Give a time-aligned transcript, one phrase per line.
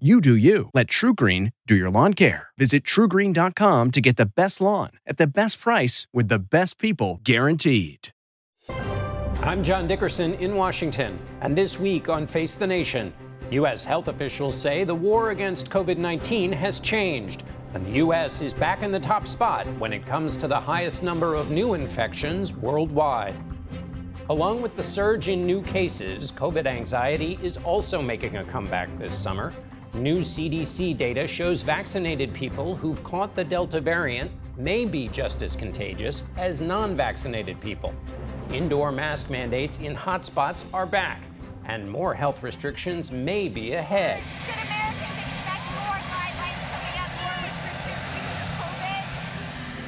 [0.00, 0.70] You do you.
[0.74, 2.48] Let TrueGreen do your lawn care.
[2.58, 7.20] Visit truegreen.com to get the best lawn at the best price with the best people
[7.22, 8.08] guaranteed.
[9.40, 13.14] I'm John Dickerson in Washington, and this week on Face the Nation,
[13.52, 13.84] U.S.
[13.84, 18.42] health officials say the war against COVID 19 has changed, and the U.S.
[18.42, 21.74] is back in the top spot when it comes to the highest number of new
[21.74, 23.36] infections worldwide.
[24.28, 29.16] Along with the surge in new cases, COVID anxiety is also making a comeback this
[29.16, 29.52] summer.
[29.94, 35.54] New CDC data shows vaccinated people who've caught the Delta variant may be just as
[35.54, 37.94] contagious as non vaccinated people.
[38.50, 41.22] Indoor mask mandates in hotspots are back,
[41.66, 44.18] and more health restrictions may be ahead.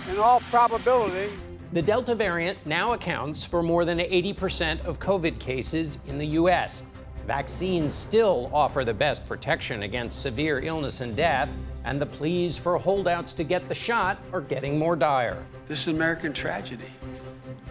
[0.09, 1.33] In all probability,
[1.73, 6.85] the Delta variant now accounts for more than 80% of COVID cases in the U.S.
[7.27, 11.51] Vaccines still offer the best protection against severe illness and death,
[11.85, 15.45] and the pleas for holdouts to get the shot are getting more dire.
[15.67, 16.91] This is American tragedy.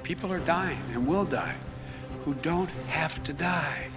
[0.04, 1.56] People are dying and will die
[2.26, 3.88] who don't have to die.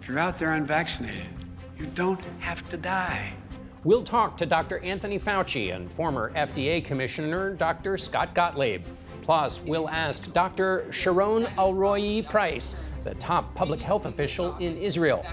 [0.00, 1.26] If you're out there unvaccinated,
[1.76, 3.32] you don't have to die.
[3.82, 4.78] We'll talk to Dr.
[4.84, 7.98] Anthony Fauci and former FDA Commissioner Dr.
[7.98, 8.84] Scott Gottlieb.
[9.22, 10.86] Plus, we'll ask Dr.
[10.92, 15.24] Sharon Alroy-Preis the top public health official in Israel,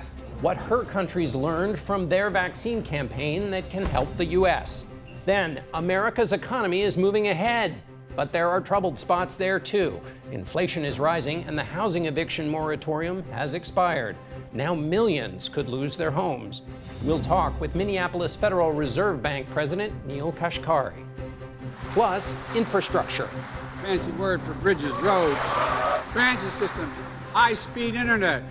[0.41, 4.85] what her country's learned from their vaccine campaign that can help the U.S.
[5.25, 7.75] Then, America's economy is moving ahead,
[8.15, 9.99] but there are troubled spots there too.
[10.31, 14.15] Inflation is rising, and the housing eviction moratorium has expired.
[14.53, 16.63] Now, millions could lose their homes.
[17.03, 21.05] We'll talk with Minneapolis Federal Reserve Bank President Neel Kashkari.
[21.91, 23.29] Plus, infrastructure.
[23.83, 25.39] Fancy word for bridges, roads,
[26.11, 26.91] transit system,
[27.33, 28.41] high speed internet,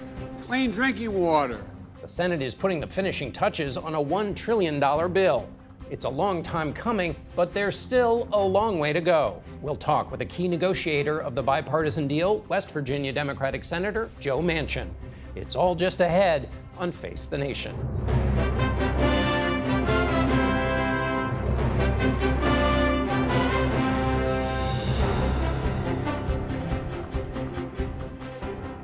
[0.42, 1.60] clean drinking water.
[2.00, 4.78] The Senate is putting the finishing touches on a $1 trillion
[5.12, 5.48] bill.
[5.90, 9.42] It's a long time coming, but there's still a long way to go.
[9.62, 14.40] We'll talk with a key negotiator of the bipartisan deal, West Virginia Democratic Senator Joe
[14.40, 14.88] Manchin.
[15.34, 17.74] It's all just ahead on Face the Nation.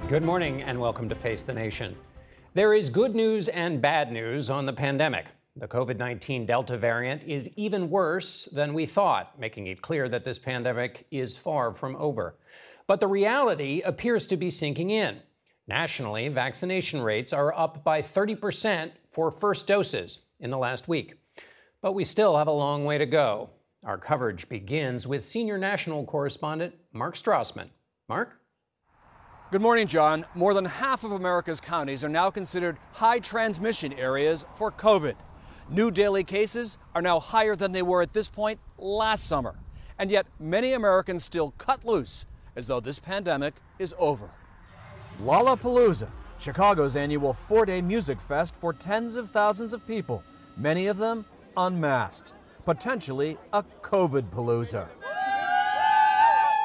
[0.06, 1.96] Good morning and welcome to Face the Nation.
[2.52, 5.24] There is good news and bad news on the pandemic.
[5.56, 10.22] The COVID 19 Delta variant is even worse than we thought, making it clear that
[10.22, 12.34] this pandemic is far from over.
[12.86, 15.20] But the reality appears to be sinking in.
[15.68, 21.14] Nationally, vaccination rates are up by 30% for first doses in the last week.
[21.80, 23.48] But we still have a long way to go.
[23.86, 27.70] Our coverage begins with senior national correspondent Mark Strassmann.
[28.06, 28.38] Mark?
[29.50, 30.24] Good morning, John.
[30.34, 35.14] More than half of America's counties are now considered high transmission areas for COVID.
[35.68, 39.54] New daily cases are now higher than they were at this point last summer.
[39.98, 42.24] And yet, many Americans still cut loose
[42.56, 44.30] as though this pandemic is over.
[45.22, 46.08] Lollapalooza,
[46.40, 50.22] Chicago's annual four day music fest for tens of thousands of people,
[50.56, 51.24] many of them
[51.56, 52.32] unmasked.
[52.64, 54.88] Potentially a COVID palooza.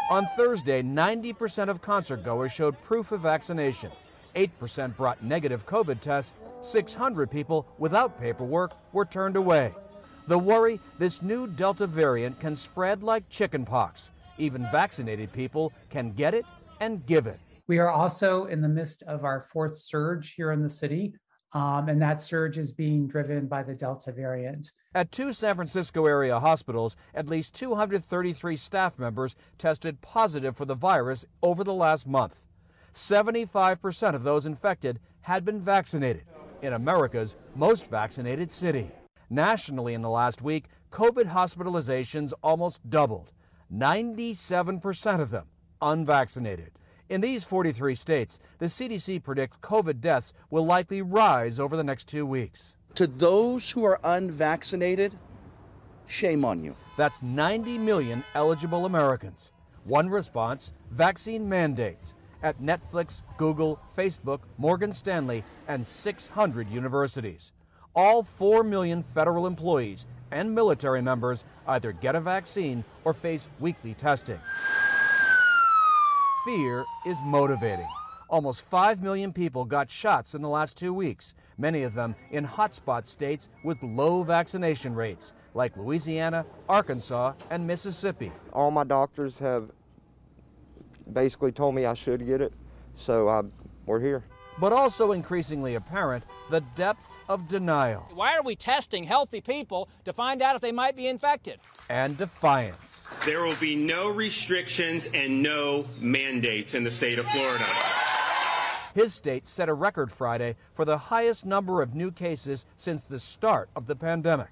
[0.10, 3.92] On Thursday, 90% of concertgoers showed proof of vaccination.
[4.36, 6.34] 8% brought negative COVID tests.
[6.62, 9.72] 600 people without paperwork were turned away.
[10.28, 14.10] The worry this new Delta variant can spread like chickenpox.
[14.40, 16.46] Even vaccinated people can get it
[16.80, 17.40] and give it.
[17.68, 21.14] We are also in the midst of our fourth surge here in the city,
[21.54, 24.72] um, and that surge is being driven by the Delta variant.
[24.94, 30.76] At two San Francisco area hospitals, at least 233 staff members tested positive for the
[30.76, 32.44] virus over the last month.
[32.94, 36.24] 75% of those infected had been vaccinated
[36.62, 38.92] in America's most vaccinated city.
[39.30, 43.32] Nationally, in the last week, COVID hospitalizations almost doubled
[43.72, 45.46] 97% of them
[45.82, 46.72] unvaccinated.
[47.10, 52.08] In these 43 states, the CDC predicts COVID deaths will likely rise over the next
[52.08, 52.76] two weeks.
[52.96, 55.18] To those who are unvaccinated,
[56.06, 56.76] shame on you.
[56.98, 59.50] That's 90 million eligible Americans.
[59.86, 62.14] One response vaccine mandates
[62.44, 67.54] at Netflix, Google, Facebook, Morgan Stanley, and 600 universities.
[67.96, 73.96] All 4 million federal employees and military members either get a vaccine or face weekly
[73.96, 74.40] testing.
[76.50, 77.88] Fear is motivating.
[78.28, 82.44] Almost 5 million people got shots in the last two weeks, many of them in
[82.48, 88.32] hotspot states with low vaccination rates, like Louisiana, Arkansas, and Mississippi.
[88.52, 89.70] All my doctors have
[91.14, 92.54] basically told me I should get it,
[92.96, 93.44] so I,
[93.86, 94.24] we're here.
[94.60, 98.08] But also increasingly apparent the depth of denial.
[98.14, 101.60] Why are we testing healthy people to find out if they might be infected?
[101.90, 103.08] And defiance.
[103.26, 107.66] There will be no restrictions and no mandates in the state of Florida.
[108.94, 113.20] His state set a record Friday for the highest number of new cases since the
[113.20, 114.50] start of the pandemic.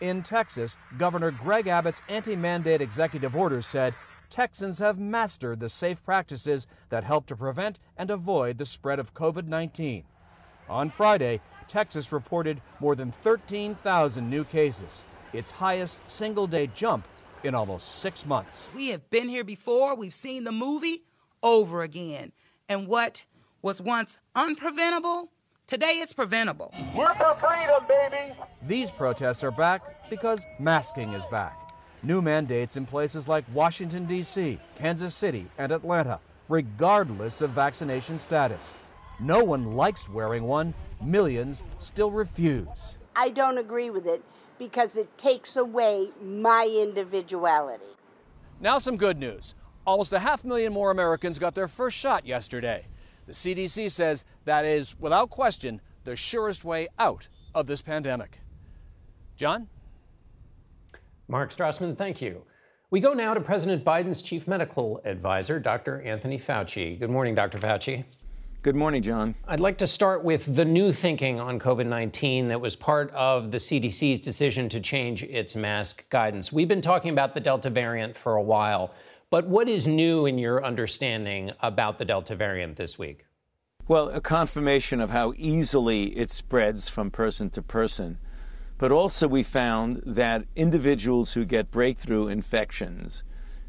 [0.00, 3.94] In Texas, Governor Greg Abbott's anti mandate executive order said
[4.30, 9.14] Texans have mastered the safe practices that help to prevent and avoid the spread of
[9.14, 10.04] COVID 19.
[10.68, 17.06] On Friday, Texas reported more than 13,000 new cases, its highest single day jump
[17.42, 18.68] in almost six months.
[18.74, 21.04] We have been here before, we've seen the movie
[21.42, 22.32] over again.
[22.68, 23.26] And what
[23.60, 25.28] was once unpreventable,
[25.66, 26.72] today it's preventable.
[26.96, 28.32] We're for freedom, baby!
[28.66, 31.63] These protests are back because masking is back.
[32.04, 36.20] New mandates in places like Washington, D.C., Kansas City, and Atlanta,
[36.50, 38.74] regardless of vaccination status.
[39.20, 42.96] No one likes wearing one, millions still refuse.
[43.16, 44.22] I don't agree with it
[44.58, 47.84] because it takes away my individuality.
[48.60, 49.54] Now, some good news.
[49.86, 52.86] Almost a half million more Americans got their first shot yesterday.
[53.24, 58.40] The CDC says that is, without question, the surest way out of this pandemic.
[59.36, 59.68] John?
[61.28, 62.42] Mark Strassmann, thank you.
[62.90, 66.02] We go now to President Biden's chief medical advisor, Dr.
[66.02, 66.98] Anthony Fauci.
[66.98, 67.58] Good morning, Dr.
[67.58, 68.04] Fauci.
[68.62, 69.34] Good morning, John.
[69.46, 73.50] I'd like to start with the new thinking on COVID 19 that was part of
[73.50, 76.52] the CDC's decision to change its mask guidance.
[76.52, 78.94] We've been talking about the Delta variant for a while.
[79.30, 83.26] But what is new in your understanding about the Delta variant this week?
[83.88, 88.18] Well, a confirmation of how easily it spreads from person to person.
[88.76, 93.22] But also, we found that individuals who get breakthrough infections,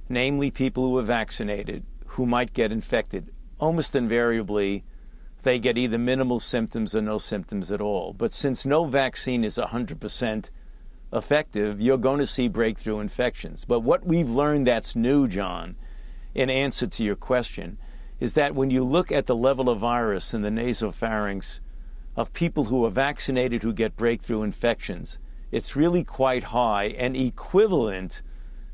[0.10, 4.84] namely people who are vaccinated, who might get infected, almost invariably
[5.46, 8.14] they get either minimal symptoms or no symptoms at all.
[8.14, 10.50] But since no vaccine is 100%
[11.14, 13.64] effective, you're going to see breakthrough infections.
[13.64, 15.76] But what we've learned that's new, John,
[16.34, 17.78] in answer to your question,
[18.20, 21.60] is that when you look at the level of virus in the nasopharynx
[22.16, 25.20] of people who are vaccinated who get breakthrough infections,
[25.52, 28.22] it's really quite high and equivalent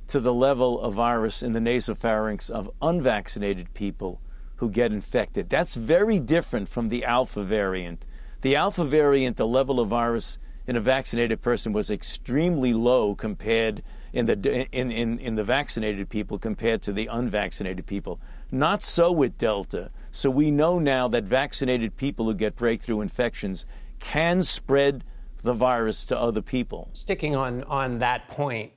[0.08, 4.20] to the level of virus in the nasopharynx of unvaccinated people
[4.58, 5.50] who get infected.
[5.50, 8.06] That's very different from the alpha variant.
[8.42, 13.82] The alpha variant, the level of virus in a vaccinated person was extremely low compared
[14.14, 18.20] in the in, in, in the vaccinated people compared to the unvaccinated people.
[18.52, 19.92] Not so with Delta.
[20.12, 23.66] So we know now that vaccinated people who get breakthrough infections
[24.00, 25.06] can spread
[25.44, 26.90] the virus to other people.
[26.94, 28.72] Sticking on on that point,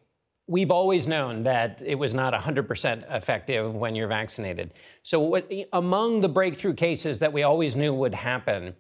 [0.47, 4.73] we've always known that it was not 100% effective when you're vaccinated.
[5.03, 8.75] So what, among the breakthrough cases that we always knew would happen,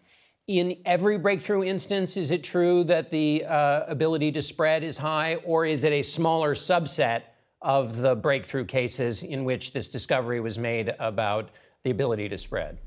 [0.47, 5.37] in every breakthrough instance, is it true that the uh, ability to spread is high,
[5.37, 7.23] or is it a smaller subset
[7.63, 11.49] of the breakthrough cases in which this discovery was made about
[11.85, 12.79] the ability to spread?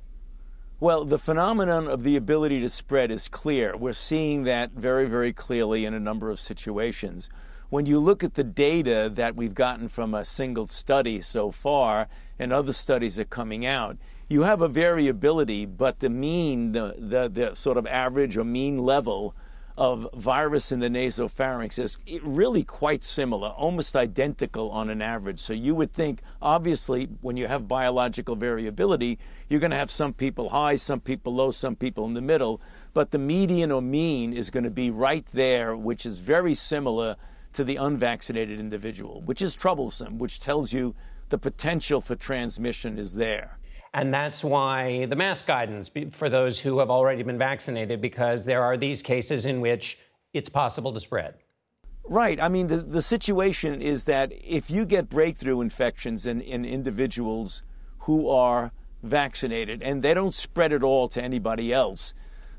[0.80, 3.77] Well, the phenomenon of the ability to spread is clear.
[3.77, 7.30] We're seeing that very, very clearly in a number of situations.
[7.70, 12.08] When you look at the data that we've gotten from a single study so far,
[12.39, 13.98] and other studies are coming out,
[14.30, 18.80] you have a variability, but the mean, the, the, the sort of average or mean
[18.80, 19.36] level
[19.77, 25.39] of virus in the nasopharynx is really quite similar, almost identical on an average.
[25.39, 30.13] So you would think, obviously, when you have biological variability, you're going to have some
[30.13, 32.60] people high, some people low, some people in the middle.
[32.96, 37.15] But the median or mean is going to be right there, which is very similar
[37.53, 40.96] to the unvaccinated individual, which is troublesome, which tells you
[41.29, 43.60] the potential for transmission is there.
[43.98, 48.63] And that's why the mask guidance for those who have already been vaccinated, because there
[48.63, 49.98] are these cases in which
[50.34, 51.34] it's possible to spread.
[52.04, 52.39] Right.
[52.39, 57.63] I mean, the, the situation is that if you get breakthrough infections in, in individuals
[58.00, 62.13] who are vaccinated and they don't spread it all to anybody else,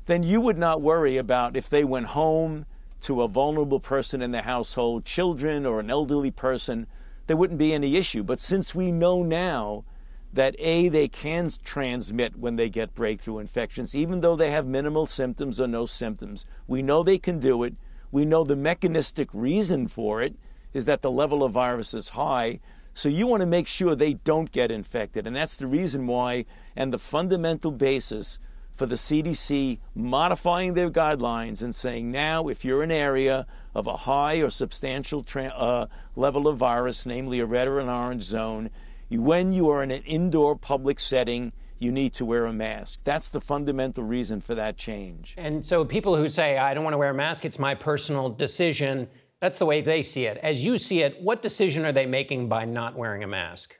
[0.07, 2.65] then you would not worry about if they went home
[3.01, 6.85] to a vulnerable person in the household, children or an elderly person
[7.29, 8.23] there wouldn't be any issue.
[8.23, 9.85] But since we know now
[10.33, 15.05] that A, they can transmit when they get breakthrough infections, even though they have minimal
[15.05, 17.75] symptoms or no symptoms, we know they can do it.
[18.11, 20.35] We know the mechanistic reason for it
[20.73, 22.59] is that the level of virus is high.
[22.93, 25.25] So you want to make sure they don't get infected.
[25.25, 26.45] And that's the reason why,
[26.75, 28.39] and the fundamental basis
[28.75, 33.45] for the CDC modifying their guidelines and saying now, if you're in an area
[33.75, 37.89] of a high or substantial tra- uh, level of virus, namely a red or an
[37.89, 38.69] orange zone,
[39.09, 42.99] when you are in an indoor public setting, you need to wear a mask.
[43.03, 45.33] That's the fundamental reason for that change.
[45.37, 48.29] And so people who say, I don't want to wear a mask, it's my personal
[48.29, 49.07] decision,
[49.41, 50.37] that's the way they see it.
[50.43, 53.75] As you see it, what decision are they making by not wearing a mask?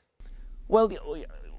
[0.68, 0.90] Well,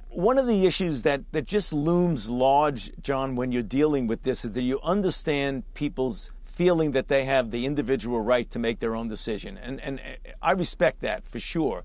[0.10, 4.44] one of the issues that, that just looms large, John, when you're dealing with this
[4.44, 8.96] is that you understand people's feeling that they have the individual right to make their
[8.96, 9.58] own decision.
[9.58, 10.02] And, and
[10.42, 11.84] I respect that for sure.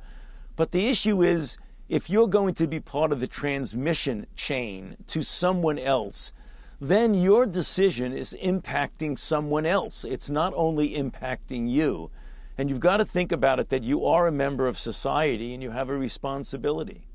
[0.56, 5.22] But the issue is if you're going to be part of the transmission chain to
[5.22, 6.32] someone else,
[6.80, 10.04] then your decision is impacting someone else.
[10.04, 12.10] It's not only impacting you.
[12.58, 15.62] And you've got to think about it that you are a member of society and
[15.62, 17.06] you have a responsibility.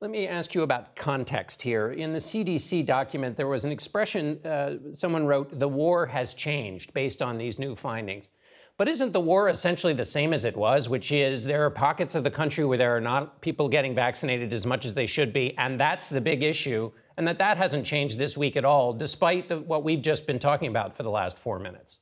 [0.00, 1.92] Let me ask you about context here.
[1.92, 6.92] In the CDC document, there was an expression uh, someone wrote, the war has changed
[6.92, 8.28] based on these new findings.
[8.78, 12.14] But isn't the war essentially the same as it was, which is there are pockets
[12.14, 15.32] of the country where there are not people getting vaccinated as much as they should
[15.32, 18.92] be, and that's the big issue, and that that hasn't changed this week at all,
[18.92, 22.00] despite the, what we've just been talking about for the last four minutes.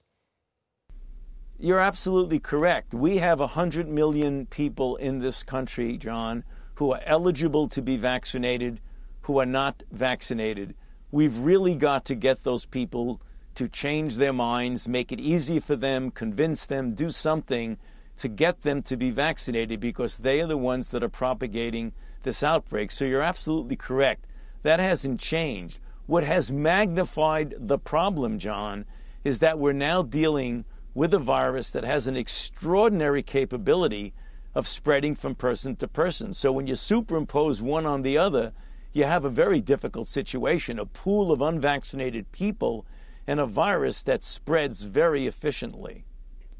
[1.60, 2.92] You're absolutely correct.
[2.92, 6.42] We have 100 million people in this country, John,
[6.74, 8.80] who are eligible to be vaccinated,
[9.22, 10.74] who are not vaccinated.
[11.12, 13.20] We've really got to get those people
[13.54, 17.78] to change their minds, make it easy for them, convince them, do something
[18.16, 21.92] to get them to be vaccinated because they are the ones that are propagating
[22.22, 22.90] this outbreak.
[22.90, 24.26] So you're absolutely correct.
[24.62, 25.80] That hasn't changed.
[26.06, 28.84] What has magnified the problem, John,
[29.24, 34.12] is that we're now dealing with a virus that has an extraordinary capability
[34.54, 36.32] of spreading from person to person.
[36.32, 38.52] So when you superimpose one on the other,
[38.92, 42.86] you have a very difficult situation a pool of unvaccinated people
[43.26, 46.04] and a virus that spreads very efficiently.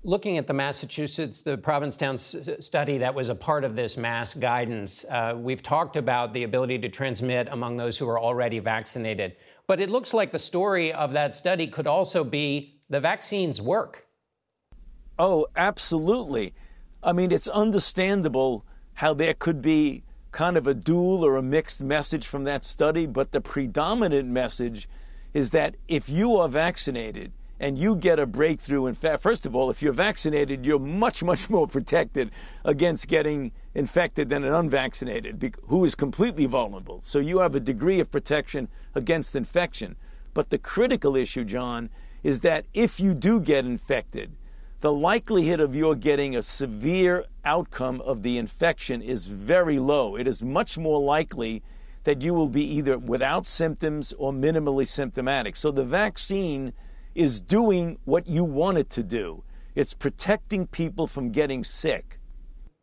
[0.03, 5.05] Looking at the Massachusetts, the Provincetown study that was a part of this mass guidance,
[5.11, 9.37] uh, we've talked about the ability to transmit among those who are already vaccinated.
[9.67, 14.07] But it looks like the story of that study could also be the vaccines work.
[15.19, 16.53] Oh, absolutely.
[17.03, 20.03] I mean, it's understandable how there could be
[20.33, 24.89] kind of a dual or a mixed message from that study, but the predominant message
[25.35, 29.55] is that if you are vaccinated and you get a breakthrough in fact first of
[29.55, 32.31] all if you're vaccinated you're much much more protected
[32.65, 37.01] against getting infected than an unvaccinated who is completely vulnerable.
[37.03, 39.97] So you have a degree of protection against infection.
[40.33, 41.91] But the critical issue john
[42.23, 44.37] is that if you do get infected
[44.85, 50.15] the likelihood of your getting a severe outcome of the infection is very low.
[50.15, 51.63] It is much more likely
[52.05, 55.57] that you will be either without symptoms or minimally symptomatic.
[55.57, 56.73] So the vaccine
[57.15, 59.43] is doing what you want it to do.
[59.75, 62.21] It's protecting people from getting sick.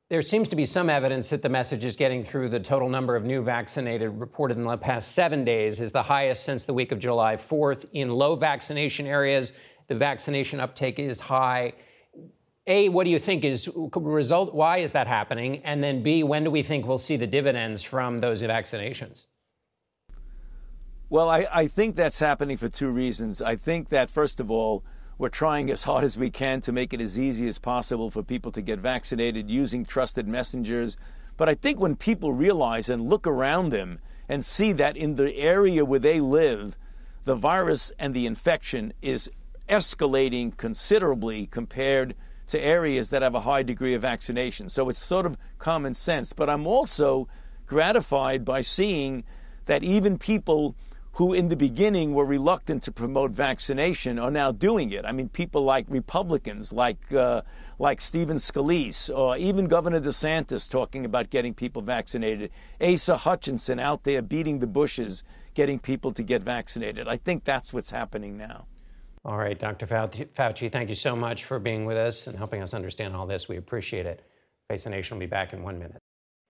[0.10, 2.50] There seems to be some evidence that the message is getting through.
[2.50, 6.44] The total number of new vaccinated reported in the past seven days is the highest
[6.44, 7.86] since the week of July 4th.
[7.94, 9.54] In low vaccination areas,
[9.88, 11.72] the vaccination uptake is high.
[12.68, 14.54] A, what do you think is result?
[14.54, 15.62] Why is that happening?
[15.64, 19.26] And then B, when do we think we'll see the dividends from those vaccinations?
[21.10, 23.42] Well, I, I think that's happening for two reasons.
[23.42, 24.84] I think that, first of all,
[25.18, 28.24] we're trying as hard as we can to make it as easy as possible for
[28.24, 30.98] people to get vaccinated using trusted messengers.
[31.38, 34.00] But I think when people realize and look around them
[34.30, 36.78] and see that in the area where they live,
[37.26, 39.30] the virus and the infection is
[39.68, 42.16] escalating considerably compared
[42.52, 44.70] to areas that have a high degree of vaccination.
[44.70, 46.34] So it's sort of common sense.
[46.34, 47.28] But I'm also
[47.66, 49.24] gratified by seeing
[49.66, 50.76] that even people
[51.14, 55.06] who in the beginning were reluctant to promote vaccination are now doing it.
[55.06, 57.42] I mean, people like Republicans, like uh,
[57.80, 62.52] like Stephen Scalise, or even Governor DeSantis talking about getting people vaccinated.
[62.80, 67.08] Asa Hutchinson out there beating the bushes, getting people to get vaccinated.
[67.08, 68.68] I think that's what's happening now.
[69.24, 69.86] All right, Dr.
[69.86, 73.48] Fauci, thank you so much for being with us and helping us understand all this.
[73.48, 74.24] We appreciate it.
[74.68, 76.00] Face the Nation will be back in one minute.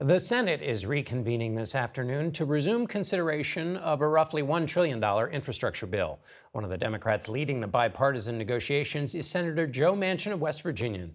[0.00, 5.86] The Senate is reconvening this afternoon to resume consideration of a roughly $1 trillion infrastructure
[5.86, 6.18] bill.
[6.52, 11.08] One of the Democrats leading the bipartisan negotiations is Senator Joe Manchin of West Virginia.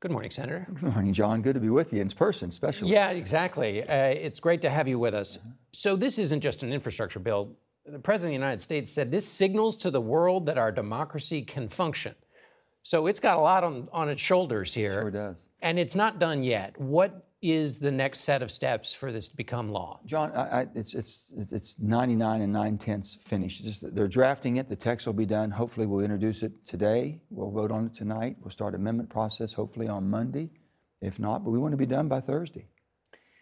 [0.00, 0.66] Good morning, Senator.
[0.72, 1.42] Good morning, John.
[1.42, 2.90] Good to be with you in person, especially.
[2.90, 3.86] Yeah, exactly.
[3.86, 5.40] Uh, it's great to have you with us.
[5.72, 7.58] So, this isn't just an infrastructure bill.
[7.84, 11.42] The President of the United States said this signals to the world that our democracy
[11.42, 12.14] can function.
[12.80, 15.02] So, it's got a lot on, on its shoulders here.
[15.02, 15.44] Sure does.
[15.60, 16.80] And it's not done yet.
[16.80, 20.00] What is the next set of steps for this to become law?
[20.04, 23.62] John, I, I, it's it's it's 99 and 9 tenths finished.
[23.62, 24.68] Just, they're drafting it.
[24.68, 25.50] The text will be done.
[25.50, 27.20] Hopefully, we'll introduce it today.
[27.30, 28.36] We'll vote on it tonight.
[28.40, 30.50] We'll start amendment process hopefully on Monday.
[31.00, 32.66] If not, but we want to be done by Thursday.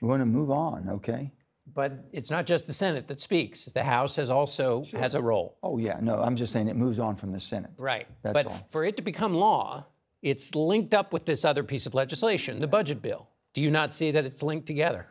[0.03, 0.89] We want to move on.
[0.91, 1.33] Okay.
[1.75, 3.65] But it's not just the Senate that speaks.
[3.65, 5.01] The House has also sure.
[5.01, 5.57] has a role.
[5.63, 7.71] Oh yeah, no, I'm just saying it moves on from the Senate.
[7.79, 8.07] Right.
[8.23, 8.67] That's but all.
[8.71, 9.87] for it to become law,
[10.23, 13.29] it's linked up with this other piece of legislation, the budget bill.
[13.57, 15.07] Do you not see that it's linked together?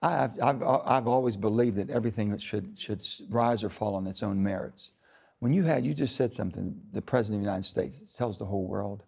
[0.00, 4.42] I've, I've, I've always believed that everything should, should rise or fall on its own
[4.42, 4.92] merits.
[5.40, 8.46] When you had, you just said something, the President of the United States tells the
[8.46, 9.02] whole world,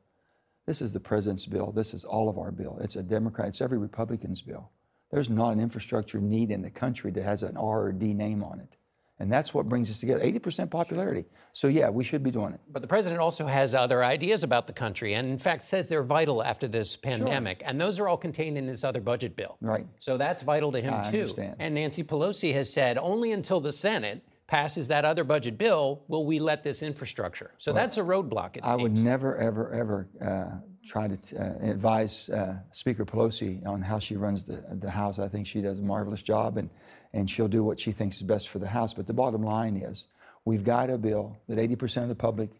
[0.66, 1.72] this is the President's bill.
[1.72, 2.78] This is all of our bill.
[2.82, 4.68] It's a Democrat, it's every Republican's bill.
[5.10, 8.44] There's not an infrastructure need in the country that has an R or D name
[8.44, 8.76] on it.
[9.18, 11.24] And that's what brings us together 80% popularity.
[11.54, 12.60] So, yeah, we should be doing it.
[12.70, 16.02] But the president also has other ideas about the country and, in fact, says they're
[16.02, 17.60] vital after this pandemic.
[17.60, 17.68] Sure.
[17.68, 19.56] And those are all contained in this other budget bill.
[19.62, 19.86] Right.
[20.00, 21.20] So that's vital to him, I too.
[21.22, 21.56] Understand.
[21.58, 26.26] And Nancy Pelosi has said only until the Senate passes that other budget bill will
[26.26, 27.52] we let this infrastructure.
[27.58, 28.82] So well, that's a roadblock, it I seems.
[28.82, 34.16] would never, ever, ever uh, try to uh, advise uh, Speaker Pelosi on how she
[34.16, 35.18] runs the, the House.
[35.18, 36.58] I think she does a marvelous job.
[36.58, 36.68] and
[37.16, 38.92] and she'll do what she thinks is best for the House.
[38.92, 40.08] But the bottom line is
[40.44, 42.50] we've got a bill that 80% of the public,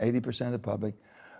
[0.00, 0.94] 80% of the public,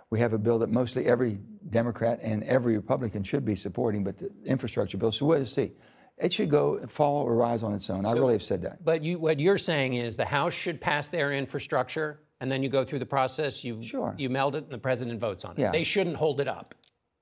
[0.09, 4.17] we have a bill that mostly every Democrat and every Republican should be supporting, but
[4.17, 5.11] the infrastructure bill.
[5.11, 5.73] So we'll see.
[6.17, 8.03] It should go fall or rise on its own.
[8.03, 8.83] So, I really have said that.
[8.83, 12.69] But you, what you're saying is the House should pass their infrastructure, and then you
[12.69, 13.63] go through the process.
[13.63, 14.15] You sure.
[14.17, 15.59] you meld it, and the president votes on it.
[15.59, 15.71] Yeah.
[15.71, 16.73] They shouldn't hold it up.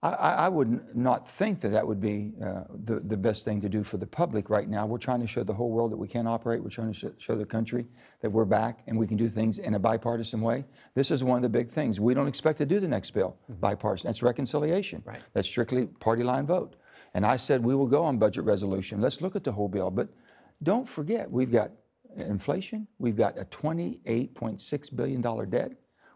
[0.03, 3.69] I, I would not think that that would be uh, the, the best thing to
[3.69, 4.85] do for the public right now.
[4.85, 6.61] We're trying to show the whole world that we can operate.
[6.61, 7.85] We're trying to sh- show the country
[8.19, 10.65] that we're back and we can do things in a bipartisan way.
[10.93, 12.01] This is one of the big things.
[12.01, 13.61] We don't expect to do the next bill mm-hmm.
[13.61, 14.09] bipartisan.
[14.09, 15.01] That's reconciliation.
[15.05, 15.21] Right.
[15.33, 16.75] That's strictly party line vote.
[17.13, 18.99] And I said we will go on budget resolution.
[18.99, 19.89] Let's look at the whole bill.
[19.89, 20.09] But
[20.63, 21.71] don't forget, we've got
[22.17, 22.87] inflation.
[22.99, 25.71] We've got a $28.6 billion debt.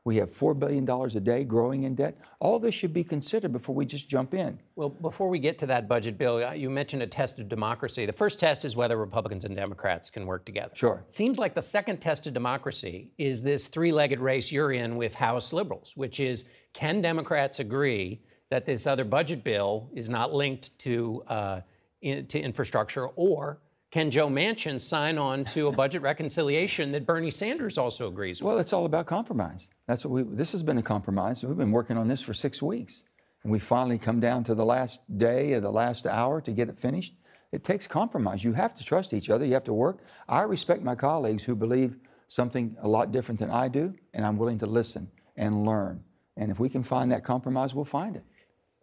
[0.07, 2.17] We have $4 billion a day growing in debt.
[2.39, 4.57] All this should be considered before we just jump in.
[4.77, 8.05] Well, before we get to that budget bill, uh, you mentioned a test of democracy.
[8.05, 10.71] The first test is whether Republicans and Democrats can work together.
[10.75, 11.03] Sure.
[11.05, 14.95] It seems like the second test of democracy is this three legged race you're in
[14.95, 20.33] with House liberals, which is can Democrats agree that this other budget bill is not
[20.33, 21.59] linked to, uh,
[22.01, 23.59] in, to infrastructure or
[23.97, 28.47] can Joe Manchin sign on to a budget reconciliation that Bernie Sanders also agrees with?
[28.47, 29.69] Well, it's all about compromise.
[29.87, 30.35] That's what we.
[30.35, 31.43] This has been a compromise.
[31.43, 33.05] We've been working on this for six weeks,
[33.41, 36.69] and we finally come down to the last day or the last hour to get
[36.69, 37.15] it finished.
[37.51, 38.43] It takes compromise.
[38.43, 39.47] You have to trust each other.
[39.47, 40.03] You have to work.
[40.29, 41.95] I respect my colleagues who believe
[42.27, 46.03] something a lot different than I do, and I'm willing to listen and learn.
[46.35, 48.23] And if we can find that compromise, we'll find it.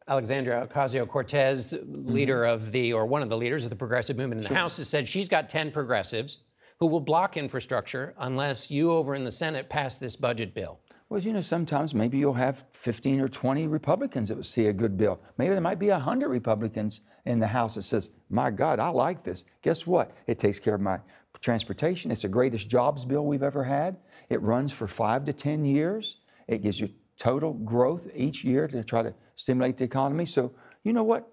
[0.08, 2.52] Alexandria Ocasio Cortez, leader mm-hmm.
[2.52, 4.56] of the, or one of the leaders of the progressive movement in the sure.
[4.56, 6.42] House, has said she's got 10 progressives
[6.78, 10.80] who will block infrastructure unless you over in the Senate pass this budget bill.
[11.08, 14.72] Well, you know, sometimes maybe you'll have 15 or 20 Republicans that will see a
[14.72, 15.20] good bill.
[15.38, 19.22] Maybe there might be 100 Republicans in the House that says, my God, I like
[19.22, 19.44] this.
[19.62, 20.12] Guess what?
[20.26, 20.98] It takes care of my
[21.40, 22.10] transportation.
[22.10, 23.96] It's the greatest jobs bill we've ever had.
[24.30, 26.18] It runs for five to 10 years.
[26.48, 30.26] It gives you total growth each year to try to stimulate the economy.
[30.26, 31.28] So, you know what?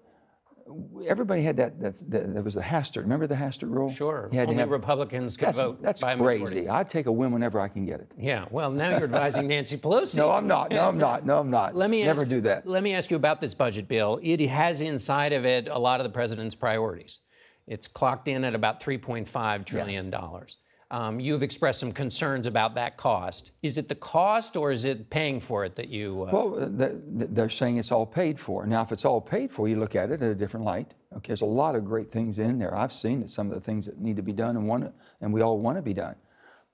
[1.06, 1.80] Everybody had that.
[1.80, 3.02] That, that, that was the Hastert.
[3.02, 3.90] Remember the Hastert rule?
[3.90, 4.28] Sure.
[4.32, 5.82] You had Only have, Republicans could that's, vote.
[5.82, 6.44] That's by crazy.
[6.44, 6.68] Majority.
[6.68, 8.12] I'd take a win whenever I can get it.
[8.16, 8.46] Yeah.
[8.50, 10.16] Well, now you're advising Nancy Pelosi.
[10.16, 10.70] No, I'm not.
[10.70, 11.26] No, I'm not.
[11.26, 11.74] No, I'm not.
[11.74, 12.66] Let me never ask, do that.
[12.66, 14.20] Let me ask you about this budget bill.
[14.22, 17.18] It has inside of it a lot of the president's priorities.
[17.66, 20.56] It's clocked in at about 3.5 trillion dollars.
[20.58, 20.61] Yeah.
[20.92, 23.52] Um, you've expressed some concerns about that cost.
[23.62, 26.24] Is it the cost or is it paying for it that you?
[26.24, 26.30] Uh...
[26.30, 28.66] Well, they're saying it's all paid for.
[28.66, 30.92] Now, if it's all paid for, you look at it in a different light.
[31.16, 32.76] Okay, there's a lot of great things in there.
[32.76, 35.40] I've seen some of the things that need to be done and want, and we
[35.40, 36.14] all want to be done.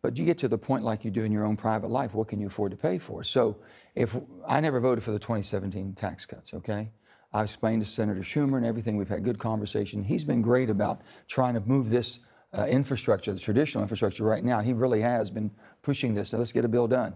[0.02, 2.26] But you get to the point like you do in your own private life, what
[2.26, 3.22] can you afford to pay for?
[3.22, 3.56] So,
[3.94, 6.90] if I never voted for the 2017 tax cuts, okay,
[7.32, 8.96] I explained to Senator Schumer and everything.
[8.96, 10.02] We've had good conversation.
[10.02, 12.20] He's been great about trying to move this
[12.56, 14.60] uh, infrastructure, the traditional infrastructure right now.
[14.60, 15.50] He really has been
[15.82, 16.30] pushing this.
[16.30, 17.14] So let's get a bill done.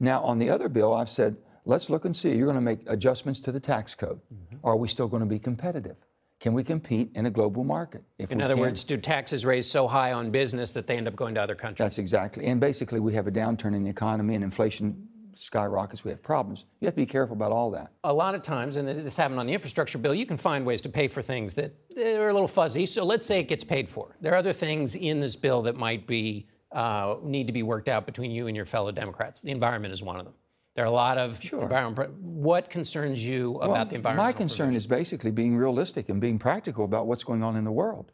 [0.00, 2.34] Now, on the other bill, I've said, let's look and see.
[2.34, 4.20] You're going to make adjustments to the tax code.
[4.32, 4.66] Mm-hmm.
[4.66, 5.96] Are we still going to be competitive?
[6.40, 8.02] Can we compete in a global market?
[8.18, 11.08] If in other can, words, do taxes raise so high on business that they end
[11.08, 11.78] up going to other countries?
[11.78, 12.44] That's exactly.
[12.46, 16.64] And basically, we have a downturn in the economy and inflation skyrockets, we have problems.
[16.80, 17.92] You have to be careful about all that.
[18.04, 20.80] A lot of times, and this happened on the infrastructure bill, you can find ways
[20.82, 22.86] to pay for things that are a little fuzzy.
[22.86, 24.16] So let's say it gets paid for.
[24.20, 27.88] There are other things in this bill that might be uh, need to be worked
[27.88, 29.40] out between you and your fellow Democrats.
[29.40, 30.34] The environment is one of them.
[30.74, 31.62] There are a lot of sure.
[31.62, 32.12] environment.
[32.14, 34.26] What concerns you about well, the environment?
[34.26, 34.78] My concern provision?
[34.78, 38.10] is basically being realistic and being practical about what's going on in the world.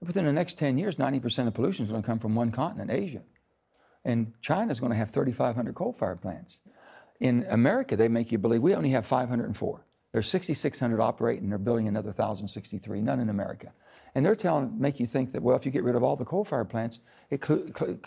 [0.00, 2.90] Within the next 10 years, 90% of pollution is going to come from one continent,
[2.90, 3.22] Asia.
[4.04, 6.60] And China is going to have 3,500 coal fired plants.
[7.20, 9.84] In America, they make you believe we only have 504.
[10.12, 13.72] There's 6,600 operating, they're building another 1,063, none in America.
[14.14, 16.24] And they're telling, make you think that, well, if you get rid of all the
[16.24, 17.42] coal fired plants, it,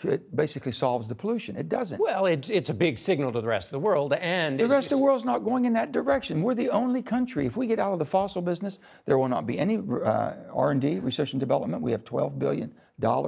[0.04, 1.56] it, basically solves the pollution.
[1.56, 2.00] It doesn't.
[2.00, 4.12] Well, it's, it's a big signal to the rest of the world.
[4.12, 6.42] And the rest of the world's not going in that direction.
[6.42, 7.44] We're the only country.
[7.44, 11.00] If we get out of the fossil business, there will not be any uh, R&D,
[11.00, 11.82] research and development.
[11.82, 12.72] We have $12 billion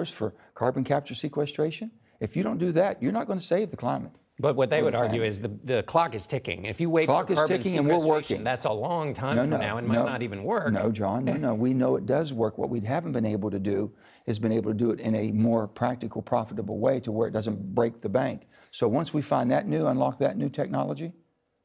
[0.06, 1.90] for carbon capture sequestration.
[2.20, 4.12] If you don't do that, you're not going to save the climate.
[4.40, 6.64] But what they would argue is the, the clock is ticking.
[6.64, 8.44] If you wait clock for carbon ticking and we're working.
[8.44, 10.72] that's a long time no, from now and no, might not even work.
[10.72, 11.54] No, John, no, no.
[11.54, 12.56] We know it does work.
[12.56, 13.92] What we haven't been able to do
[14.26, 17.32] is been able to do it in a more practical, profitable way to where it
[17.32, 18.46] doesn't break the bank.
[18.70, 21.12] So once we find that new, unlock that new technology,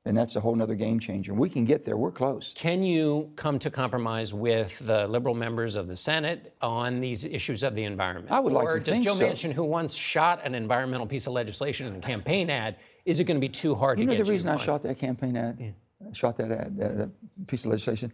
[0.03, 1.33] then that's a whole other game changer.
[1.33, 1.95] We can get there.
[1.95, 2.53] We're close.
[2.55, 7.63] Can you come to compromise with the liberal members of the Senate on these issues
[7.63, 8.29] of the environment?
[8.29, 9.11] I would like or to think so.
[9.11, 12.49] Or does Joe Manchin, who once shot an environmental piece of legislation in a campaign
[12.49, 14.49] ad, is it going to be too hard you to get You know the reason
[14.49, 15.71] I shot that campaign ad, yeah.
[16.11, 18.11] shot that ad, that, that, piece of legislation?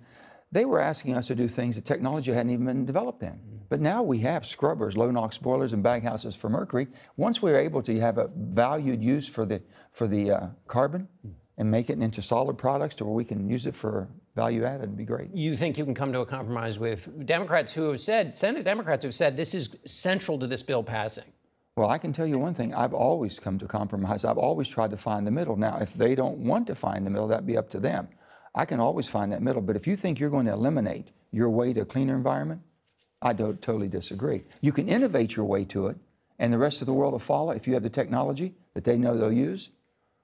[0.52, 3.34] They were asking us to do things that technology hadn't even been developed then.
[3.34, 3.60] Mm.
[3.68, 6.88] But now we have scrubbers, low NOx boilers, and baghouses for mercury.
[7.18, 11.32] Once we're able to have a valued use for the for the uh, carbon, mm
[11.60, 14.90] and make it into solid products to where we can use it for value added
[14.90, 15.30] would be great.
[15.36, 19.04] You think you can come to a compromise with Democrats who have said, Senate Democrats
[19.04, 21.26] who have said this is central to this bill passing?
[21.76, 22.74] Well, I can tell you one thing.
[22.74, 24.24] I've always come to compromise.
[24.24, 25.58] I've always tried to find the middle.
[25.58, 28.08] Now, if they don't want to find the middle, that'd be up to them.
[28.56, 29.62] I can always find that middle.
[29.62, 32.62] But if you think you're going to eliminate your way to a cleaner environment,
[33.22, 34.44] I don't totally disagree.
[34.62, 35.98] You can innovate your way to it,
[36.40, 38.98] and the rest of the world will follow if you have the technology that they
[38.98, 39.72] know they'll use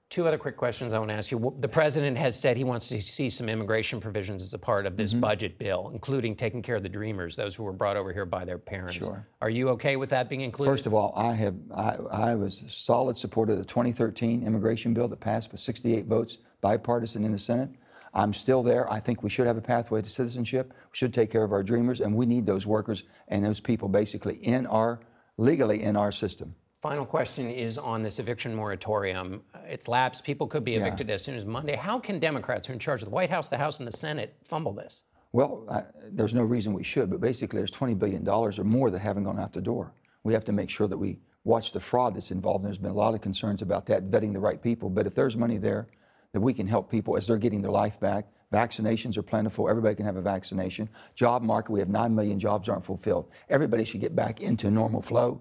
[0.08, 1.54] Two other quick questions I want to ask you.
[1.58, 4.96] The president has said he wants to see some immigration provisions as a part of
[4.96, 5.20] this mm-hmm.
[5.20, 8.44] budget bill, including taking care of the dreamers, those who were brought over here by
[8.44, 8.94] their parents.
[8.94, 9.26] Sure.
[9.42, 10.70] Are you okay with that being included?
[10.70, 14.94] First of all, I have I, I was a solid supporter of the 2013 immigration
[14.94, 17.70] bill that passed with 68 votes, bipartisan in the Senate.
[18.14, 18.90] I'm still there.
[18.90, 20.72] I think we should have a pathway to citizenship.
[20.72, 23.88] We should take care of our dreamers, and we need those workers and those people
[23.88, 25.00] basically in our
[25.36, 26.54] legally in our system.
[26.82, 29.42] Final question is on this eviction moratorium.
[29.66, 30.24] It's lapsed.
[30.24, 31.14] People could be evicted yeah.
[31.14, 31.74] as soon as Monday.
[31.74, 33.96] How can Democrats who are in charge of the White House, the House, and the
[33.96, 35.04] Senate fumble this?
[35.32, 38.98] Well, uh, there's no reason we should, but basically there's $20 billion or more that
[38.98, 39.94] haven't gone out the door.
[40.22, 42.64] We have to make sure that we watch the fraud that's involved.
[42.64, 44.90] And There's been a lot of concerns about that, vetting the right people.
[44.90, 45.88] But if there's money there
[46.32, 49.68] that we can help people as they're getting their life back, vaccinations are plentiful.
[49.68, 50.90] Everybody can have a vaccination.
[51.14, 53.30] Job market, we have 9 million jobs aren't fulfilled.
[53.48, 55.40] Everybody should get back into normal flow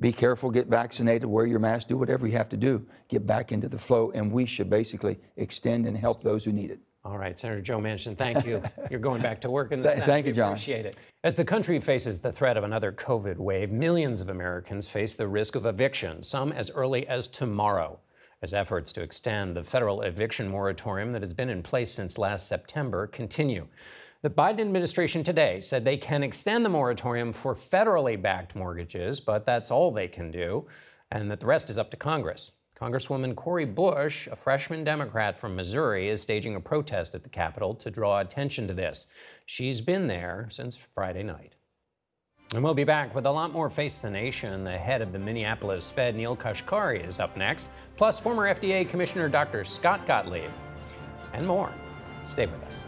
[0.00, 3.50] be careful, get vaccinated, wear your mask, do whatever you have to do, get back
[3.50, 6.78] into the flow, and we should basically extend and help those who need it.
[7.04, 8.62] All right, Senator Joe Manchin, thank you.
[8.90, 10.06] You're going back to work in the Senate.
[10.06, 10.52] Thank you, John.
[10.52, 10.96] Appreciate it.
[11.24, 15.26] As the country faces the threat of another COVID wave, millions of Americans face the
[15.26, 17.98] risk of eviction, some as early as tomorrow.
[18.42, 22.46] As efforts to extend the federal eviction moratorium that has been in place since last
[22.46, 23.66] September continue.
[24.20, 29.46] The Biden administration today said they can extend the moratorium for federally backed mortgages, but
[29.46, 30.66] that's all they can do,
[31.12, 32.50] and that the rest is up to Congress.
[32.76, 37.76] Congresswoman Cori Bush, a freshman Democrat from Missouri, is staging a protest at the Capitol
[37.76, 39.06] to draw attention to this.
[39.46, 41.54] She's been there since Friday night.
[42.54, 44.64] And we'll be back with a lot more Face the Nation.
[44.64, 49.28] The head of the Minneapolis Fed, Neel Kashkari, is up next, plus former FDA Commissioner
[49.28, 49.64] Dr.
[49.64, 50.50] Scott Gottlieb,
[51.34, 51.72] and more.
[52.26, 52.87] Stay with us.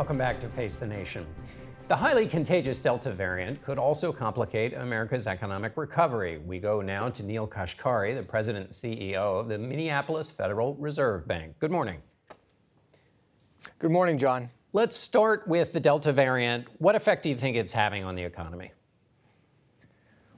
[0.00, 1.26] Welcome back to Face the Nation.
[1.88, 6.38] The highly contagious Delta variant could also complicate America's economic recovery.
[6.38, 11.28] We go now to Neel Kashkari, the president and CEO of the Minneapolis Federal Reserve
[11.28, 11.54] Bank.
[11.58, 12.00] Good morning.
[13.78, 14.48] Good morning, John.
[14.72, 16.66] Let's start with the Delta variant.
[16.78, 18.72] What effect do you think it's having on the economy?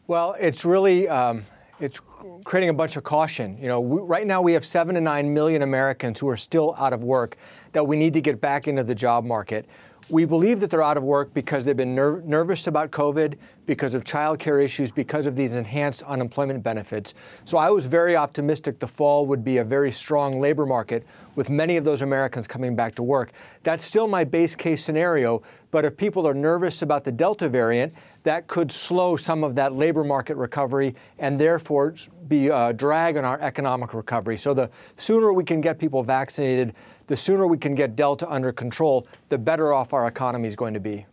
[0.09, 1.47] Well, it's really um,
[1.83, 2.01] it's
[2.45, 3.59] creating a bunch of caution.
[3.61, 6.77] You know, we, right now we have seven to nine million Americans who are still
[6.79, 7.37] out of work
[7.73, 9.67] that we need to get back into the job market.
[10.09, 13.35] We believe that they're out of work because they've been ner- nervous about COVID,
[13.67, 17.15] because of childcare issues, because of these enhanced unemployment benefits.
[17.45, 21.49] So I was very optimistic the fall would be a very strong labor market with
[21.49, 23.33] many of those Americans coming back to work.
[23.63, 27.95] That's still my base case scenario, but if people are nervous about the Delta variant,
[28.25, 31.95] that could slow some of that labor market recovery and therefore
[32.29, 34.39] be a drag on our economic recovery.
[34.39, 36.75] So the sooner we can get people vaccinated,
[37.09, 40.75] the sooner we can get Delta under control, the better off our economy is going
[40.75, 41.07] to be.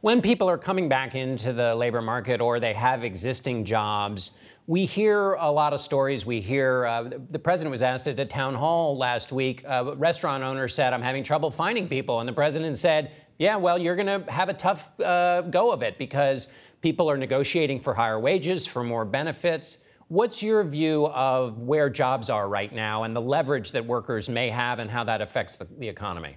[0.00, 4.32] When people are coming back into the labor market or they have existing jobs,
[4.66, 6.24] we hear a lot of stories.
[6.24, 9.64] We hear uh, the president was asked at a town hall last week.
[9.64, 12.20] A restaurant owner said, I'm having trouble finding people.
[12.20, 15.82] And the president said, Yeah, well, you're going to have a tough uh, go of
[15.82, 19.84] it because people are negotiating for higher wages, for more benefits.
[20.08, 24.50] What's your view of where jobs are right now and the leverage that workers may
[24.50, 26.36] have and how that affects the, the economy?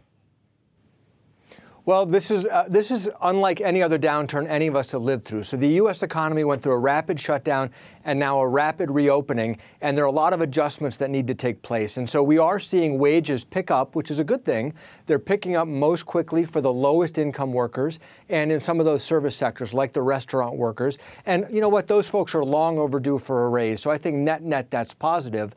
[1.87, 5.23] Well, this is uh, this is unlike any other downturn any of us have lived
[5.23, 5.43] through.
[5.43, 6.01] So the U.S.
[6.01, 7.69] economy went through a rapid shutdown
[8.05, 11.35] and now a rapid reopening, and there are a lot of adjustments that need to
[11.35, 11.97] take place.
[11.97, 14.73] And so we are seeing wages pick up, which is a good thing.
[15.05, 19.03] They're picking up most quickly for the lowest income workers and in some of those
[19.03, 20.97] service sectors like the restaurant workers.
[21.27, 21.85] And you know what?
[21.85, 23.79] Those folks are long overdue for a raise.
[23.79, 25.53] So I think net net that's positive.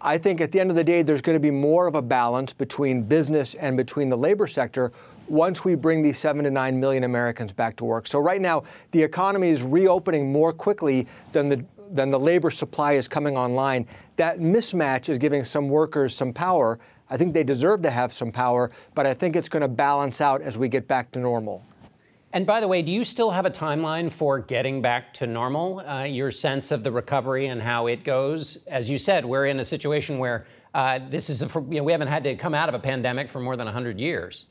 [0.00, 2.02] I think at the end of the day, there's going to be more of a
[2.02, 4.92] balance between business and between the labor sector
[5.28, 8.06] once we bring these seven to nine million Americans back to work.
[8.06, 12.92] So right now, the economy is reopening more quickly than the than the labor supply
[12.92, 13.86] is coming online.
[14.16, 16.78] That mismatch is giving some workers some power.
[17.10, 20.20] I think they deserve to have some power, but I think it's going to balance
[20.20, 21.64] out as we get back to normal.
[22.32, 25.80] And by the way, do you still have a timeline for getting back to normal?
[25.80, 28.66] Uh, your sense of the recovery and how it goes?
[28.66, 31.92] As you said, we're in a situation where uh, this is a, you know, we
[31.92, 34.46] haven't had to come out of a pandemic for more than 100 years.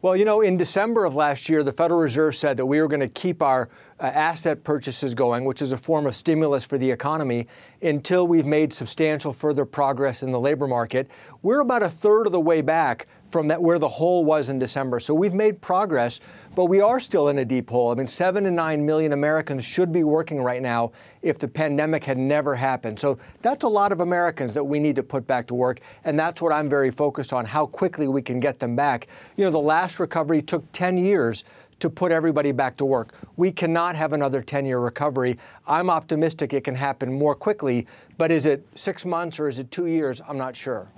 [0.00, 2.86] Well, you know, in December of last year, the Federal Reserve said that we were
[2.86, 6.78] going to keep our uh, asset purchases going, which is a form of stimulus for
[6.78, 7.48] the economy,
[7.82, 11.10] until we've made substantial further progress in the labor market.
[11.42, 14.58] We're about a third of the way back from that where the hole was in
[14.58, 15.00] December.
[15.00, 16.20] So we've made progress,
[16.54, 17.90] but we are still in a deep hole.
[17.90, 22.04] I mean, seven to nine million Americans should be working right now if the pandemic
[22.04, 22.98] had never happened.
[22.98, 25.80] So that's a lot of Americans that we need to put back to work.
[26.04, 29.08] And that's what I'm very focused on, how quickly we can get them back.
[29.36, 31.44] You know, the last recovery took 10 years
[31.80, 33.14] to put everybody back to work.
[33.36, 35.38] We cannot have another 10 year recovery.
[35.66, 37.86] I'm optimistic it can happen more quickly,
[38.16, 40.20] but is it six months or is it two years?
[40.26, 40.88] I'm not sure.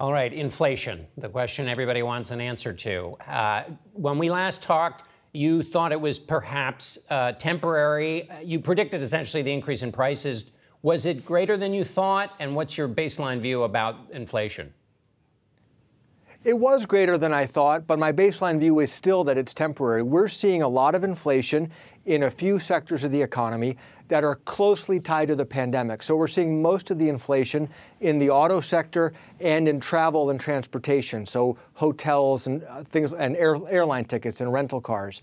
[0.00, 3.16] All right, inflation, the question everybody wants an answer to.
[3.28, 8.28] Uh, when we last talked, you thought it was perhaps uh, temporary.
[8.42, 10.46] You predicted essentially the increase in prices.
[10.82, 12.32] Was it greater than you thought?
[12.40, 14.74] And what's your baseline view about inflation?
[16.42, 20.02] It was greater than I thought, but my baseline view is still that it's temporary.
[20.02, 21.70] We're seeing a lot of inflation
[22.06, 23.76] in a few sectors of the economy
[24.08, 26.02] that are closely tied to the pandemic.
[26.02, 27.68] So we're seeing most of the inflation
[28.00, 33.36] in the auto sector and in travel and transportation, so hotels and uh, things and
[33.36, 35.22] air, airline tickets and rental cars.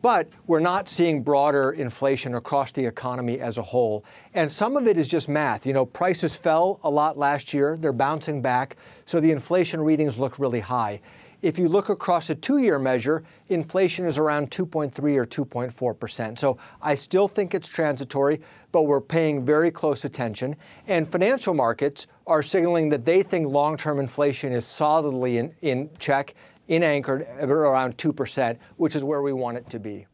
[0.00, 4.04] But we're not seeing broader inflation across the economy as a whole.
[4.34, 5.64] And some of it is just math.
[5.64, 10.18] You know, prices fell a lot last year, they're bouncing back, so the inflation readings
[10.18, 11.00] look really high.
[11.44, 16.38] If you look across a two year measure, inflation is around 2.3 or 2.4%.
[16.38, 18.40] So I still think it's transitory,
[18.72, 20.56] but we're paying very close attention.
[20.86, 25.90] And financial markets are signaling that they think long term inflation is solidly in, in
[25.98, 26.34] check,
[26.68, 30.06] in anchored around 2%, which is where we want it to be.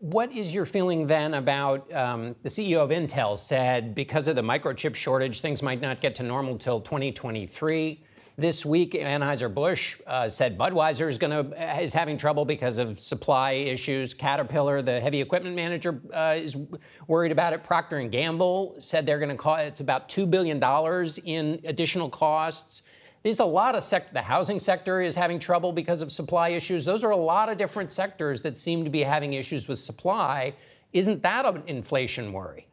[0.00, 4.42] what is your feeling then about um, the CEO of Intel said because of the
[4.42, 8.02] microchip shortage, things might not get to normal till 2023.
[8.38, 11.48] This week, Anheuser-Busch uh, said Budweiser is, gonna,
[11.80, 14.12] is having trouble because of supply issues.
[14.12, 16.54] Caterpillar, the heavy equipment manager, uh, is
[17.08, 17.64] worried about it.
[17.64, 20.62] Procter & Gamble said they're going to call it's about $2 billion
[21.24, 22.82] in additional costs.
[23.22, 26.84] There's a lot of sector, the housing sector is having trouble because of supply issues.
[26.84, 30.52] Those are a lot of different sectors that seem to be having issues with supply.
[30.92, 32.68] Isn't that an inflation worry?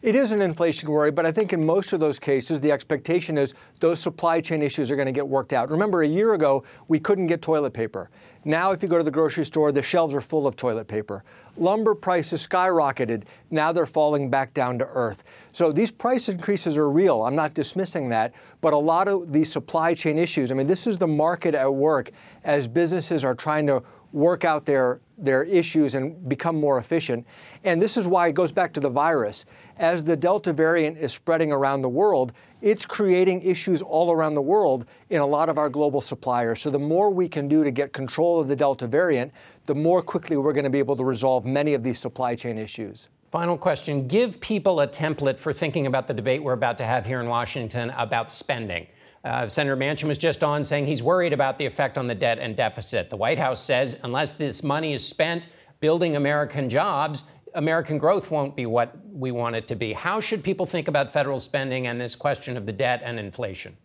[0.00, 3.36] It is an inflation worry, but I think in most of those cases, the expectation
[3.36, 5.70] is those supply chain issues are going to get worked out.
[5.70, 8.08] Remember, a year ago, we couldn't get toilet paper.
[8.44, 11.24] Now, if you go to the grocery store, the shelves are full of toilet paper.
[11.56, 13.24] Lumber prices skyrocketed.
[13.50, 15.24] Now they're falling back down to earth.
[15.52, 17.24] So these price increases are real.
[17.24, 18.32] I'm not dismissing that.
[18.60, 21.74] But a lot of these supply chain issues, I mean, this is the market at
[21.74, 22.12] work
[22.44, 27.26] as businesses are trying to work out their, their issues and become more efficient.
[27.64, 29.44] And this is why it goes back to the virus.
[29.78, 34.42] As the Delta variant is spreading around the world, it's creating issues all around the
[34.42, 36.60] world in a lot of our global suppliers.
[36.60, 39.32] So the more we can do to get control of the Delta variant,
[39.66, 42.58] the more quickly we're going to be able to resolve many of these supply chain
[42.58, 43.08] issues.
[43.22, 44.08] Final question.
[44.08, 47.28] Give people a template for thinking about the debate we're about to have here in
[47.28, 48.86] Washington about spending.
[49.24, 52.38] Uh, Senator Manchin was just on saying he's worried about the effect on the debt
[52.38, 53.10] and deficit.
[53.10, 55.48] The White House says unless this money is spent
[55.80, 59.92] building American jobs, American growth won't be what we want it to be.
[59.92, 63.76] How should people think about federal spending and this question of the debt and inflation?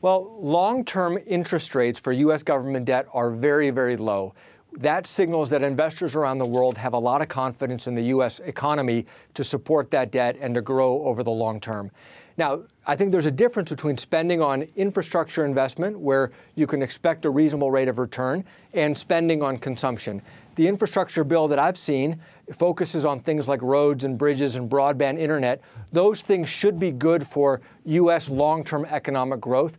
[0.00, 2.42] Well, long term interest rates for U.S.
[2.42, 4.34] government debt are very, very low.
[4.74, 8.38] That signals that investors around the world have a lot of confidence in the U.S.
[8.40, 11.90] economy to support that debt and to grow over the long term.
[12.38, 17.24] Now, I think there's a difference between spending on infrastructure investment, where you can expect
[17.24, 20.22] a reasonable rate of return, and spending on consumption.
[20.54, 22.20] The infrastructure bill that I've seen
[22.54, 25.60] focuses on things like roads and bridges and broadband internet.
[25.90, 28.28] Those things should be good for U.S.
[28.28, 29.76] long term economic growth.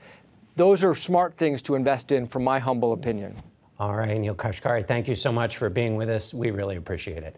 [0.58, 3.34] Those are smart things to invest in, from my humble opinion.
[3.80, 6.34] All right, Neel Kashkari, thank you so much for being with us.
[6.34, 7.38] We really appreciate it.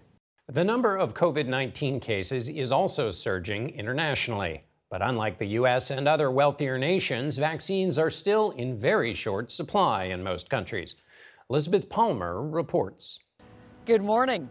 [0.51, 4.63] The number of COVID 19 cases is also surging internationally.
[4.91, 10.03] But unlike the US and other wealthier nations, vaccines are still in very short supply
[10.03, 10.95] in most countries.
[11.49, 13.19] Elizabeth Palmer reports.
[13.85, 14.49] Good morning.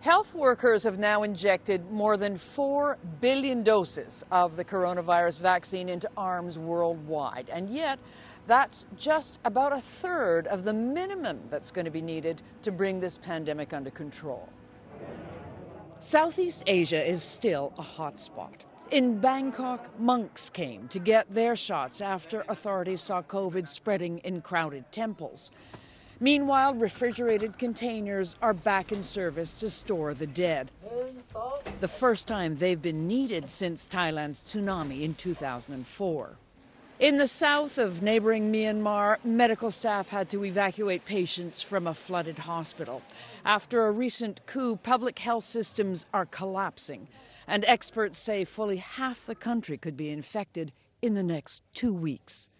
[0.00, 6.10] Health workers have now injected more than 4 billion doses of the coronavirus vaccine into
[6.14, 7.48] arms worldwide.
[7.50, 7.98] And yet,
[8.46, 13.00] that's just about a third of the minimum that's going to be needed to bring
[13.00, 14.46] this pandemic under control.
[16.00, 18.66] Southeast Asia is still a hotspot.
[18.90, 24.90] In Bangkok, monks came to get their shots after authorities saw COVID spreading in crowded
[24.90, 25.52] temples.
[26.18, 30.72] Meanwhile, refrigerated containers are back in service to store the dead.
[31.78, 36.36] The first time they've been needed since Thailand's tsunami in 2004.
[36.98, 42.38] In the south of neighboring Myanmar, medical staff had to evacuate patients from a flooded
[42.38, 43.02] hospital.
[43.44, 47.06] After a recent coup, public health systems are collapsing
[47.46, 50.72] and experts say fully half the country could be infected
[51.02, 52.50] in the next two weeks.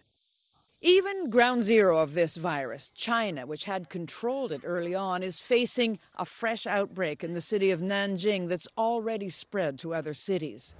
[0.83, 5.99] Even ground zero of this virus, China, which had controlled it early on, is facing
[6.17, 10.73] a fresh outbreak in the city of Nanjing that's already spread to other cities.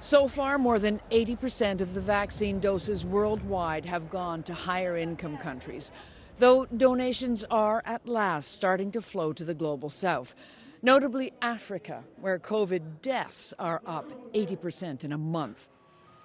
[0.00, 5.36] So far, more than 80% of the vaccine doses worldwide have gone to higher income
[5.36, 5.92] countries,
[6.38, 10.34] though donations are at last starting to flow to the global south
[10.82, 15.68] notably Africa, where COVID deaths are up 80% in a month.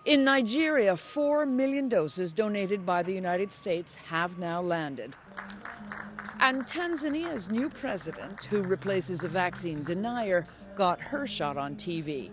[0.05, 5.15] In Nigeria, 4 million doses donated by the United States have now landed.
[6.39, 12.31] And Tanzania's new president, who replaces a vaccine denier, got her shot on TV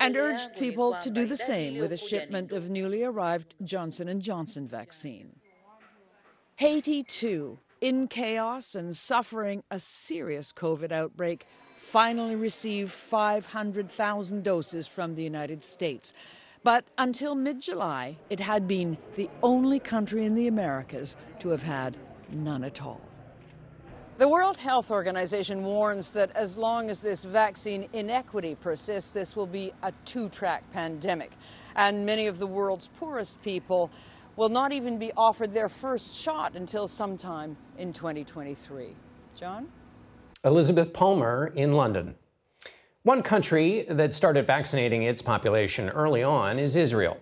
[0.00, 4.22] and urged people to do the same with a shipment of newly arrived Johnson &
[4.22, 5.36] Johnson vaccine.
[6.56, 15.16] Haiti, too, in chaos and suffering a serious COVID outbreak, finally received 500,000 doses from
[15.16, 16.14] the United States.
[16.62, 21.64] But until mid July, it had been the only country in the Americas to have
[21.64, 21.96] had
[22.30, 23.00] none at all.
[24.18, 29.48] The World Health Organization warns that as long as this vaccine inequity persists, this will
[29.48, 31.32] be a two track pandemic.
[31.74, 33.90] And many of the world's poorest people
[34.36, 38.90] will not even be offered their first shot until sometime in 2023.
[39.36, 39.68] John?
[40.44, 42.14] Elizabeth Palmer in London.
[43.04, 47.18] One country that started vaccinating its population early on is Israel.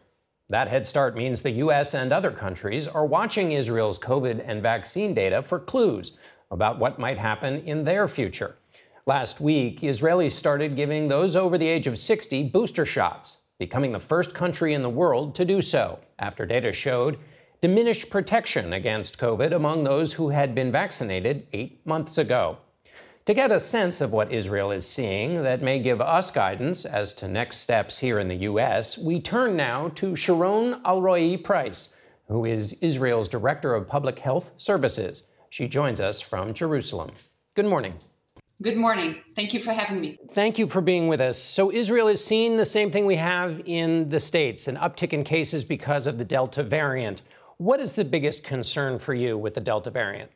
[0.48, 1.94] That head start means the U.S.
[1.94, 6.18] and other countries are watching Israel's COVID and vaccine data for clues
[6.50, 8.56] about what might happen in their future.
[9.06, 14.00] Last week, Israelis started giving those over the age of 60 booster shots, becoming the
[14.00, 17.18] first country in the world to do so after data showed
[17.60, 22.58] diminished protection against COVID among those who had been vaccinated eight months ago.
[23.26, 27.12] To get a sense of what Israel is seeing that may give us guidance as
[27.14, 31.96] to next steps here in the U.S., we turn now to Sharon Alroy-Preis,
[32.28, 35.28] who is Israel's Director of Public Health Services.
[35.50, 37.10] She joins us from Jerusalem.
[37.54, 37.94] Good morning.
[38.62, 39.16] Good morning.
[39.34, 40.18] Thank you for having me.
[40.32, 41.42] Thank you for being with us.
[41.42, 45.24] So, Israel is seeing the same thing we have in the States an uptick in
[45.24, 47.22] cases because of the Delta variant.
[47.56, 50.30] What is the biggest concern for you with the Delta variant?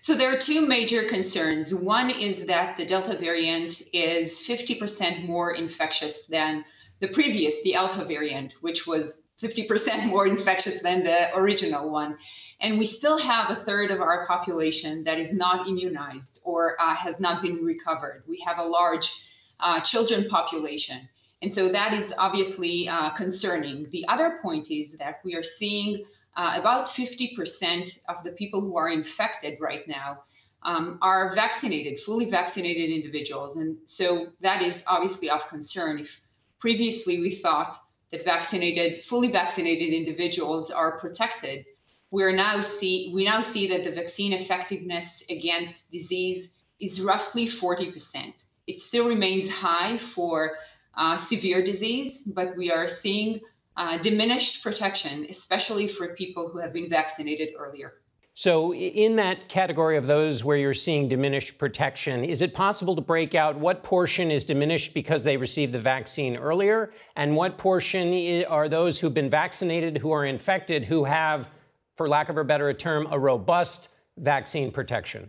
[0.00, 1.72] So there are two major concerns.
[1.72, 6.64] One is that the Delta variant is 50% more infectious than
[7.00, 12.16] the previous, the Alpha variant, which was 50% more infectious than the original one.
[12.60, 16.94] And we still have a third of our population that is not immunized or uh,
[16.94, 18.22] has not been recovered.
[18.26, 19.12] We have a large
[19.60, 21.08] uh, children population.
[21.42, 23.88] And so that is obviously uh, concerning.
[23.90, 26.04] The other point is that we are seeing
[26.36, 30.22] uh, about 50% of the people who are infected right now
[30.62, 33.56] um, are vaccinated, fully vaccinated individuals.
[33.56, 35.98] And so that is obviously of concern.
[36.00, 36.20] If
[36.58, 37.76] previously we thought
[38.10, 41.64] that vaccinated, fully vaccinated individuals are protected,
[42.10, 48.44] we're now see we now see that the vaccine effectiveness against disease is roughly 40%.
[48.66, 50.56] It still remains high for
[50.96, 53.40] uh, severe disease, but we are seeing
[53.76, 57.94] uh, diminished protection, especially for people who have been vaccinated earlier.
[58.38, 63.00] So, in that category of those where you're seeing diminished protection, is it possible to
[63.00, 68.44] break out what portion is diminished because they received the vaccine earlier, and what portion
[68.44, 71.48] are those who've been vaccinated who are infected who have,
[71.96, 73.88] for lack of a better term, a robust
[74.18, 75.28] vaccine protection?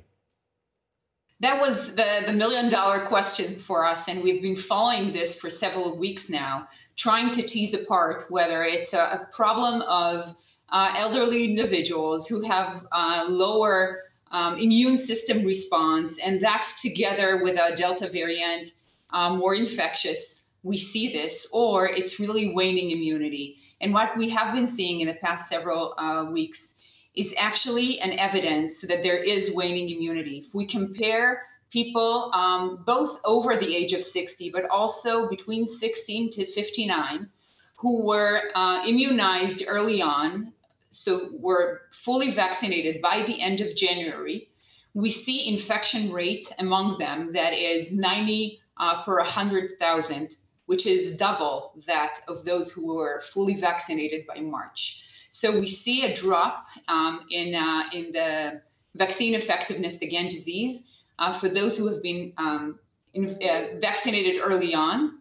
[1.39, 5.49] That was the, the million dollar question for us, and we've been following this for
[5.49, 10.36] several weeks now, trying to tease apart whether it's a, a problem of
[10.70, 13.99] uh, elderly individuals who have uh, lower
[14.32, 18.72] um, immune system response, and that together with a Delta variant,
[19.11, 23.57] um, more infectious, we see this, or it's really waning immunity.
[23.80, 26.73] And what we have been seeing in the past several uh, weeks
[27.15, 30.43] is actually an evidence that there is waning immunity.
[30.45, 36.32] If we compare people um, both over the age of 60, but also between 16
[36.32, 37.30] to 59,
[37.78, 40.53] who were uh, immunized early on,
[40.91, 44.49] so were fully vaccinated by the end of January,
[44.93, 50.36] we see infection rate among them that is 90 uh, per 100,000,
[50.68, 55.03] which is double that of those who were fully vaccinated by March.
[55.32, 58.61] So we see a drop um, in, uh, in the
[58.95, 60.84] vaccine effectiveness against disease
[61.20, 62.80] uh, for those who have been um,
[63.13, 65.20] in, uh, vaccinated early on.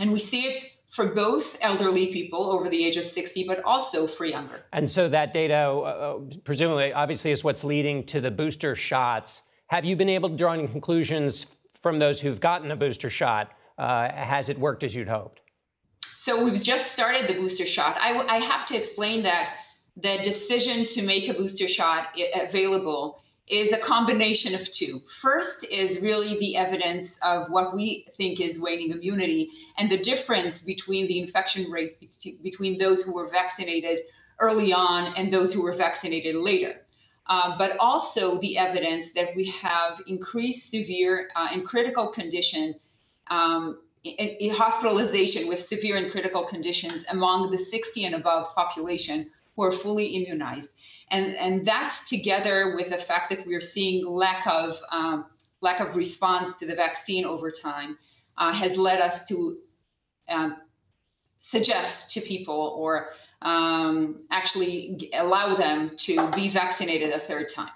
[0.00, 4.06] And we see it for both elderly people over the age of 60, but also
[4.06, 4.62] for younger.
[4.72, 9.42] And so that data, uh, uh, presumably, obviously, is what's leading to the booster shots.
[9.68, 11.46] Have you been able to draw any conclusions
[11.80, 13.52] from those who've gotten a booster shot?
[13.78, 15.40] Uh, has it worked as you'd hoped?
[16.16, 17.96] So we've just started the booster shot.
[17.98, 19.54] I, I have to explain that
[19.96, 25.00] the decision to make a booster shot available is a combination of two.
[25.20, 30.62] First is really the evidence of what we think is waning immunity and the difference
[30.62, 31.98] between the infection rate
[32.42, 34.00] between those who were vaccinated
[34.38, 36.76] early on and those who were vaccinated later.
[37.26, 42.74] Uh, but also the evidence that we have increased severe uh, and critical condition
[43.32, 49.30] um, in, in hospitalization with severe and critical conditions among the 60 and above population
[49.56, 50.70] who are fully immunized.
[51.10, 55.26] And, and that together with the fact that we're seeing lack of um,
[55.60, 57.96] lack of response to the vaccine over time
[58.36, 59.58] uh, has led us to
[60.28, 60.56] um,
[61.40, 63.10] suggest to people or
[63.42, 67.70] um, actually allow them to be vaccinated a third time.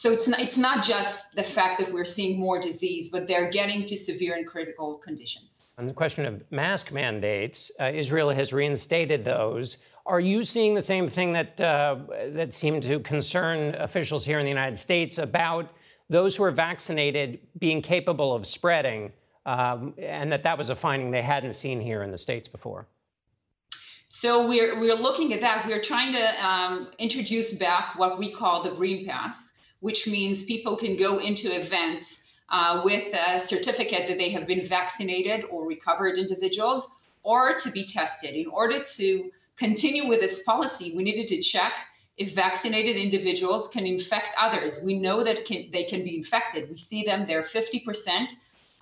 [0.00, 3.50] So it's not, it's not just the fact that we're seeing more disease, but they're
[3.50, 5.72] getting to severe and critical conditions.
[5.76, 9.78] On the question of mask mandates, uh, Israel has reinstated those.
[10.06, 11.96] Are you seeing the same thing that uh,
[12.28, 15.68] that seemed to concern officials here in the United States about
[16.08, 19.10] those who are vaccinated being capable of spreading,
[19.46, 22.86] um, and that that was a finding they hadn't seen here in the states before?
[24.06, 25.66] So we're we're looking at that.
[25.66, 29.48] We're trying to um, introduce back what we call the Green Pass
[29.80, 32.20] which means people can go into events
[32.50, 36.90] uh, with a certificate that they have been vaccinated or recovered individuals
[37.22, 38.34] or to be tested.
[38.34, 41.74] In order to continue with this policy, we needed to check
[42.16, 44.80] if vaccinated individuals can infect others.
[44.82, 46.68] We know that can, they can be infected.
[46.68, 48.32] We see them, they're 50%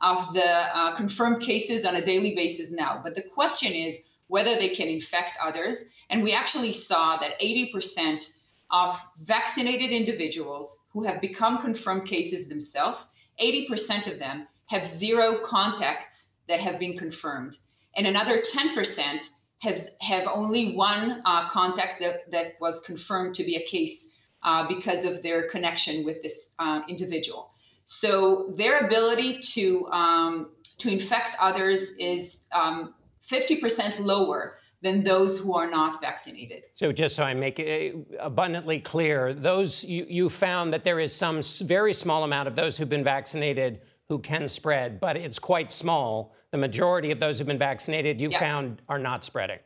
[0.01, 3.01] of the uh, confirmed cases on a daily basis now.
[3.03, 5.84] But the question is whether they can infect others.
[6.11, 8.36] And we actually saw that 80%
[8.70, 13.00] of vaccinated individuals who have become confirmed cases themselves,
[13.40, 17.58] 80% of them have zero contacts that have been confirmed.
[17.96, 19.28] And another 10%
[19.62, 24.06] have, have only one uh, contact that, that was confirmed to be a case
[24.42, 27.50] uh, because of their connection with this uh, individual.
[27.84, 32.94] So their ability to, um, to infect others is um,
[33.30, 36.62] 50% lower than those who are not vaccinated.
[36.74, 41.14] So, just so I make it abundantly clear, those you, you found that there is
[41.14, 45.72] some very small amount of those who've been vaccinated who can spread, but it's quite
[45.72, 46.34] small.
[46.53, 48.39] The majority of those who've been vaccinated, you yeah.
[48.39, 49.59] found, are not spreading.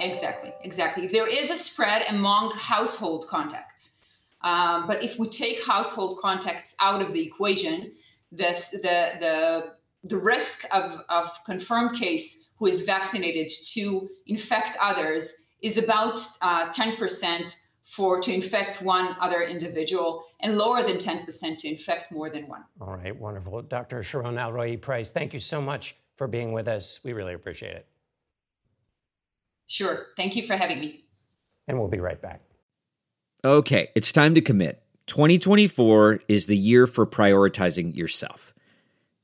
[0.00, 1.06] Exactly, exactly.
[1.06, 3.92] There is a spread among household contacts.
[4.42, 7.92] Um, but if we take household contacts out of the equation,
[8.30, 9.72] this, the, the,
[10.04, 16.70] the risk of, of confirmed case who is vaccinated to infect others is about uh,
[16.70, 17.54] 10%
[17.84, 22.64] for to infect one other individual and lower than 10% to infect more than one.
[22.80, 23.62] All right, wonderful.
[23.62, 24.02] Dr.
[24.02, 27.00] Sharon Alroy-Preis, thank you so much for being with us.
[27.04, 27.86] We really appreciate it.
[29.66, 30.06] Sure.
[30.16, 31.04] Thank you for having me.
[31.68, 32.40] And we'll be right back.
[33.44, 34.82] Okay, it's time to commit.
[35.06, 38.52] 2024 is the year for prioritizing yourself.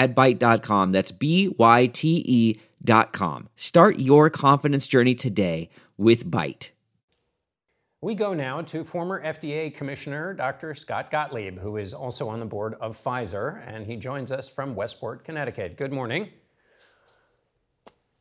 [0.00, 0.92] at Byte.com.
[0.92, 3.50] That's B-Y-T-E dot com.
[3.54, 6.70] Start your confidence journey today with Byte.
[8.00, 10.74] We go now to former FDA Commissioner Dr.
[10.74, 14.74] Scott Gottlieb, who is also on the board of Pfizer, and he joins us from
[14.74, 15.76] Westport, Connecticut.
[15.76, 16.30] Good morning.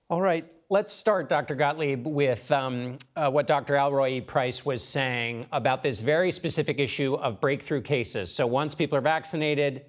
[0.10, 1.56] All right, let's start, Dr.
[1.56, 3.76] Gottlieb, with um, uh, what Dr.
[3.76, 8.36] Alroy-Preis was saying about this very specific issue of breakthrough cases.
[8.36, 9.86] So once people are vaccinated,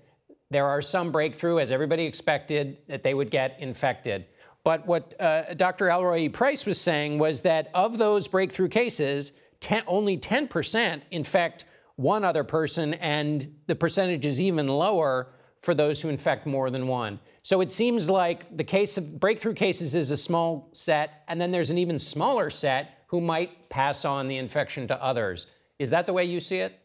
[0.51, 4.27] there are some breakthrough, as everybody expected, that they would get infected.
[4.65, 5.87] But what uh, Dr.
[5.87, 11.65] Alroy-Preis was saying was that of those breakthrough cases, ten, only 10% infect
[11.97, 15.29] one other person, and the percentage is even lower
[15.63, 17.21] for those who infect more than one.
[17.43, 21.51] So it seems like the case of breakthrough cases is a small set, and then
[21.51, 25.47] there's an even smaller set who might pass on the infection to others.
[25.79, 26.80] Is that the way you see it?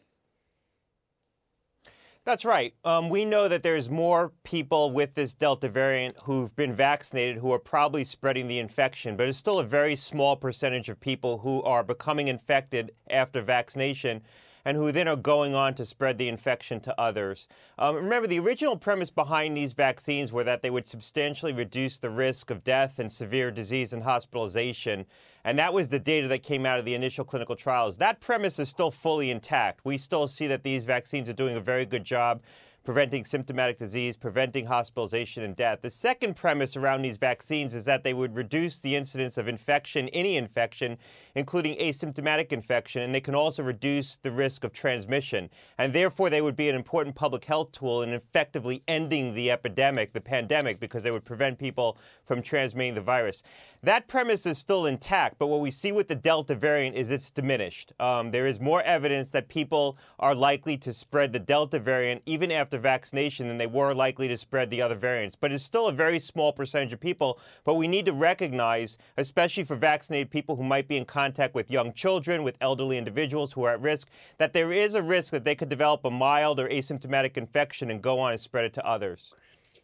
[2.26, 2.74] That's right.
[2.84, 7.52] Um, we know that there's more people with this Delta variant who've been vaccinated who
[7.52, 11.62] are probably spreading the infection, but it's still a very small percentage of people who
[11.62, 14.22] are becoming infected after vaccination
[14.66, 17.46] and who then are going on to spread the infection to others.
[17.78, 22.10] Um, remember, the original premise behind these vaccines were that they would substantially reduce the
[22.10, 25.06] risk of death and severe disease and hospitalization.
[25.44, 27.98] And that was the data that came out of the initial clinical trials.
[27.98, 29.84] That premise is still fully intact.
[29.84, 32.42] We still see that these vaccines are doing a very good job
[32.86, 35.80] preventing symptomatic disease, preventing hospitalization and death.
[35.82, 40.08] The second premise around these vaccines is that they would reduce the incidence of infection,
[40.10, 40.96] any infection,
[41.36, 45.48] including asymptomatic infection, and they can also reduce the risk of transmission.
[45.78, 50.12] And therefore, they would be an important public health tool in effectively ending the epidemic,
[50.12, 53.42] the pandemic, because they would prevent people from transmitting the virus.
[53.82, 57.30] That premise is still intact, but what we see with the Delta variant is it's
[57.30, 57.92] diminished.
[58.00, 62.50] Um, there is more evidence that people are likely to spread the Delta variant even
[62.50, 65.36] after after vaccination than they were likely to spread the other variants.
[65.36, 67.38] But it's still a very small percentage of people.
[67.64, 71.70] But we need to recognize, especially for vaccinated people who might be in contact with
[71.70, 74.08] young children, with elderly individuals who are at risk,
[74.38, 78.02] that there is a risk that they could develop a mild or asymptomatic infection and
[78.02, 79.34] go on and spread it to others.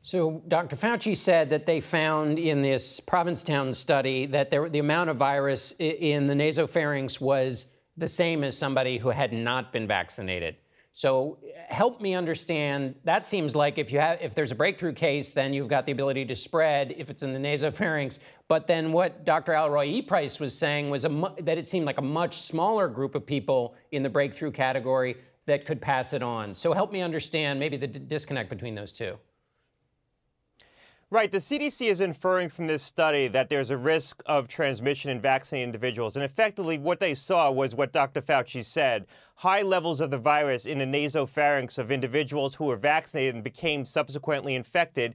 [0.04, 0.74] So, Dr.
[0.74, 5.74] Fauci said that they found in this Provincetown study that there, the amount of virus
[5.78, 10.56] in the nasopharynx was the same as somebody who had not been vaccinated.
[10.94, 12.94] So eh, help me understand.
[13.04, 15.92] That seems like if you have, if there's a breakthrough case, then you've got the
[15.92, 18.18] ability to spread if it's in the nasopharynx.
[18.48, 19.52] But then what Dr.
[19.52, 20.02] Alroy E.
[20.02, 23.74] Price was saying was a, that it seemed like a much smaller group of people
[23.92, 25.16] in the breakthrough category
[25.46, 26.54] that could pass it on.
[26.54, 29.16] So help me understand maybe the disconnect between those two.
[31.12, 31.30] Right.
[31.30, 35.68] The CDC is inferring from this study that there's a risk of transmission in vaccinated
[35.68, 36.16] individuals.
[36.16, 38.22] And effectively, what they saw was what Dr.
[38.22, 39.04] Fauci said
[39.34, 43.84] high levels of the virus in the nasopharynx of individuals who were vaccinated and became
[43.84, 45.14] subsequently infected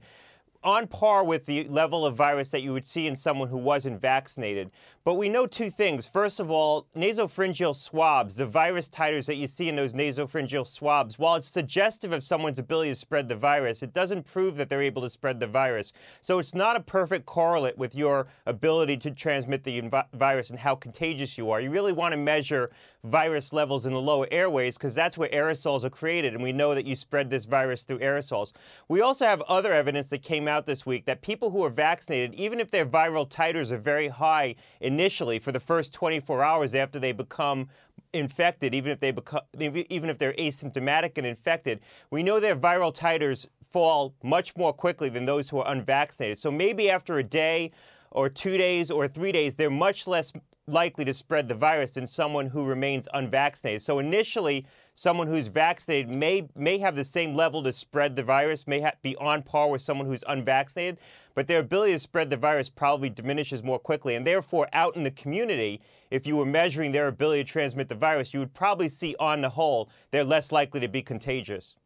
[0.64, 4.00] on par with the level of virus that you would see in someone who wasn't
[4.00, 4.70] vaccinated.
[5.04, 6.06] But we know two things.
[6.06, 11.18] First of all, nasopharyngeal swabs, the virus titers that you see in those nasopharyngeal swabs,
[11.18, 14.82] while it's suggestive of someone's ability to spread the virus, it doesn't prove that they're
[14.82, 15.92] able to spread the virus.
[16.20, 19.82] So it's not a perfect correlate with your ability to transmit the
[20.12, 21.60] virus and how contagious you are.
[21.60, 22.70] You really want to measure
[23.04, 26.74] virus levels in the lower airways because that's where aerosols are created, and we know
[26.74, 28.52] that you spread this virus through aerosols.
[28.88, 32.34] We also have other evidence that came out this week that people who are vaccinated,
[32.34, 36.98] even if their viral titers are very high initially for the first 24 hours after
[36.98, 37.68] they become
[38.12, 41.80] infected, even if they become, even if they're asymptomatic and infected,
[42.10, 46.38] we know their viral titers fall much more quickly than those who are unvaccinated.
[46.38, 47.70] So maybe after a day
[48.10, 50.32] or two days or three days, they're much less
[50.68, 53.82] likely to spread the virus than someone who remains unvaccinated.
[53.82, 58.66] So initially, someone who's vaccinated may may have the same level to spread the virus,
[58.66, 60.98] may ha- be on par with someone who's unvaccinated,
[61.34, 64.14] but their ability to spread the virus probably diminishes more quickly.
[64.14, 65.80] And therefore, out in the community,
[66.10, 69.40] if you were measuring their ability to transmit the virus, you would probably see on
[69.40, 71.76] the whole they're less likely to be contagious.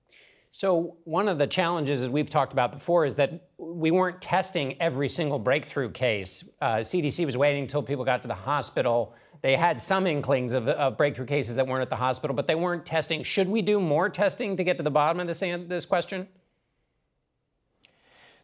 [0.55, 4.79] So, one of the challenges, as we've talked about before, is that we weren't testing
[4.83, 6.51] every single breakthrough case.
[6.61, 9.15] Uh, CDC was waiting until people got to the hospital.
[9.41, 12.55] They had some inklings of, of, breakthrough cases that weren't at the hospital, but they
[12.55, 13.23] weren't testing.
[13.23, 16.29] Should we do more testing to get to the bottom of this, this question?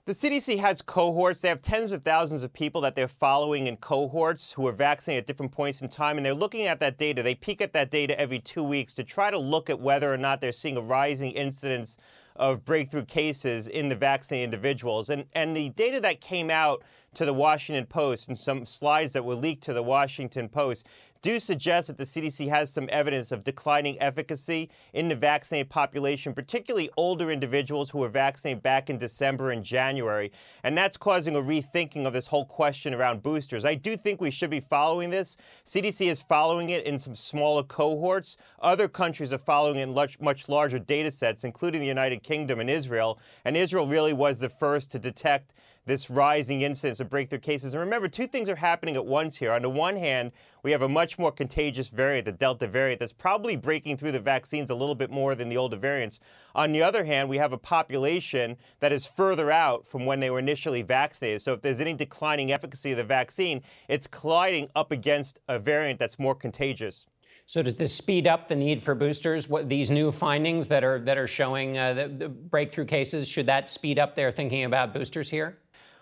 [0.09, 1.43] The CDC has cohorts.
[1.43, 5.25] They have tens of thousands of people that they're following in cohorts who are vaccinated
[5.25, 7.23] at different points in time, and they're looking at that data.
[7.23, 10.17] They peek at that data every two weeks to try to look at whether or
[10.17, 11.99] not they're seeing a rising incidence
[12.37, 15.11] of breakthrough cases in the vaccinated individuals.
[15.11, 16.83] And, and the data that came out
[17.13, 20.87] to the Washington Post and some slides that were leaked to the Washington Post
[21.23, 26.33] do suggest that the CDC has some evidence of declining efficacy in the vaccinated population,
[26.35, 30.33] particularly older individuals who were vaccinated back in December and January.
[30.63, 33.65] And that's causing a rethinking of this whole question around boosters.
[33.65, 35.37] I do think we should be following this.
[35.67, 38.37] CDC is following it in some smaller cohorts.
[38.61, 42.61] Other countries are following it in much, much larger data sets, including the United Kingdom
[42.61, 43.19] and Israel.
[43.45, 45.53] And Israel really was the first to detect
[45.89, 47.75] this rising incidence of breakthrough cases.
[47.75, 49.53] And remember, two things are happening at once here.
[49.53, 50.33] On the one hand,
[50.63, 54.21] we have a much more contagious variant, the Delta variant, that's probably breaking through the
[54.21, 56.21] vaccines a little bit more than the older variants.
[56.55, 60.31] On the other hand, we have a population that is further out from when they
[60.31, 61.41] were initially vaccinated.
[61.41, 65.99] So if there's any declining efficacy of the vaccine, it's colliding up against a variant
[65.99, 67.07] that's more contagious.
[67.49, 69.49] So does this speed up the need for boosters?
[69.49, 73.47] What these new findings that are that are showing uh, the, the breakthrough cases should
[73.47, 75.57] that speed up their thinking about boosters here?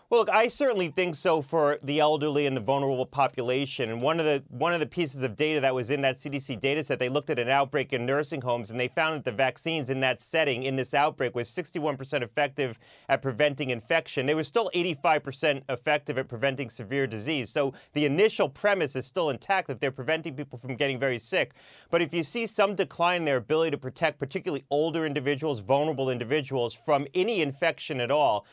[0.08, 3.90] Well, look, I certainly think so for the elderly and the vulnerable population.
[3.90, 6.60] And one of the one of the pieces of data that was in that CDC
[6.60, 9.36] data set, they looked at an outbreak in nursing homes, and they found that the
[9.36, 12.78] vaccines in that setting, in this outbreak, was 61% effective
[13.08, 14.26] at preventing infection.
[14.26, 17.50] They were still 85% effective at preventing severe disease.
[17.50, 21.54] So the initial premise is still intact that they're preventing people from getting very sick.
[21.90, 26.10] But if you see some decline in their ability to protect, particularly older individuals, vulnerable
[26.10, 28.46] individuals, from any infection at all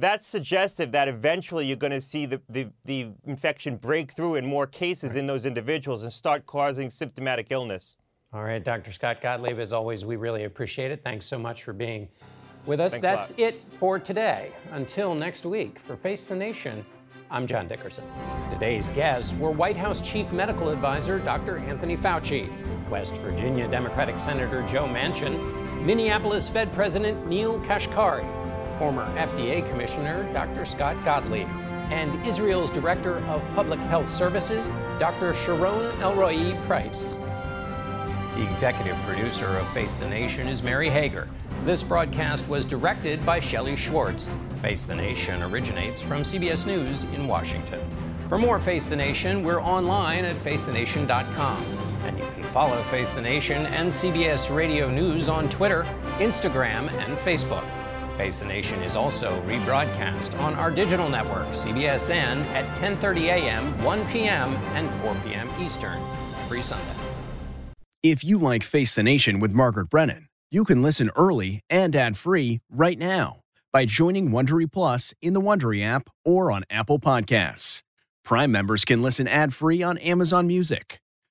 [0.00, 4.46] that's suggestive that eventually you're going to see the, the, the, infection break through in
[4.46, 7.96] more cases in those individuals and start causing symptomatic illness.
[8.32, 8.92] All right, Dr.
[8.92, 11.02] Scott Gottlieb, as always, we really appreciate it.
[11.02, 12.08] Thanks so much for being
[12.66, 12.92] with us.
[12.92, 14.52] Thanks That's it for today.
[14.70, 16.84] Until next week, for Face the Nation,
[17.32, 18.04] I'm John Dickerson.
[18.48, 21.58] Today's guests were White House Chief Medical Advisor Dr.
[21.58, 22.48] Anthony Fauci,
[22.88, 28.39] West Virginia Democratic Senator Joe Manchin, Minneapolis Fed President Neel Kashkari,
[28.80, 30.64] former FDA Commissioner Dr.
[30.64, 31.46] Scott Gottlieb,
[31.90, 34.66] and Israel's Director of Public Health Services,
[34.98, 35.34] Dr.
[35.34, 37.18] Sharon Alroy-Preis.
[38.36, 41.28] The executive producer of Face the Nation is Mary Hager.
[41.66, 44.30] This broadcast was directed by Shelley Schwartz.
[44.62, 47.80] Face the Nation originates from CBS News in Washington.
[48.30, 51.64] For more Face the Nation, we're online at facethenation.com.
[52.04, 55.82] And you can follow Face the Nation and CBS Radio News on Twitter,
[56.16, 57.66] Instagram, and Facebook.
[58.20, 64.06] Face the Nation is also rebroadcast on our digital network, CBSN, at 10:30 a.m., 1
[64.08, 65.48] p.m., and 4 p.m.
[65.58, 65.98] Eastern
[66.42, 66.84] every Sunday.
[68.02, 72.60] If you like Face the Nation with Margaret Brennan, you can listen early and ad-free
[72.68, 73.40] right now
[73.72, 77.82] by joining Wondery Plus in the Wondery app or on Apple Podcasts.
[78.22, 80.99] Prime members can listen ad-free on Amazon Music.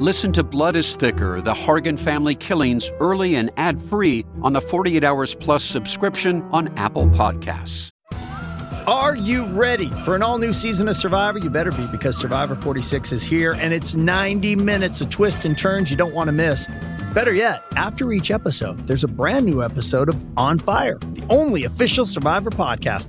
[0.00, 4.60] Listen to Blood is Thicker The Hargan Family Killings early and ad free on the
[4.60, 7.90] 48 Hours Plus subscription on Apple Podcasts.
[8.86, 11.40] Are you ready for an all new season of Survivor?
[11.40, 15.58] You better be because Survivor 46 is here and it's 90 minutes of twists and
[15.58, 16.68] turns you don't want to miss.
[17.12, 21.64] Better yet, after each episode, there's a brand new episode of On Fire, the only
[21.64, 23.08] official Survivor podcast.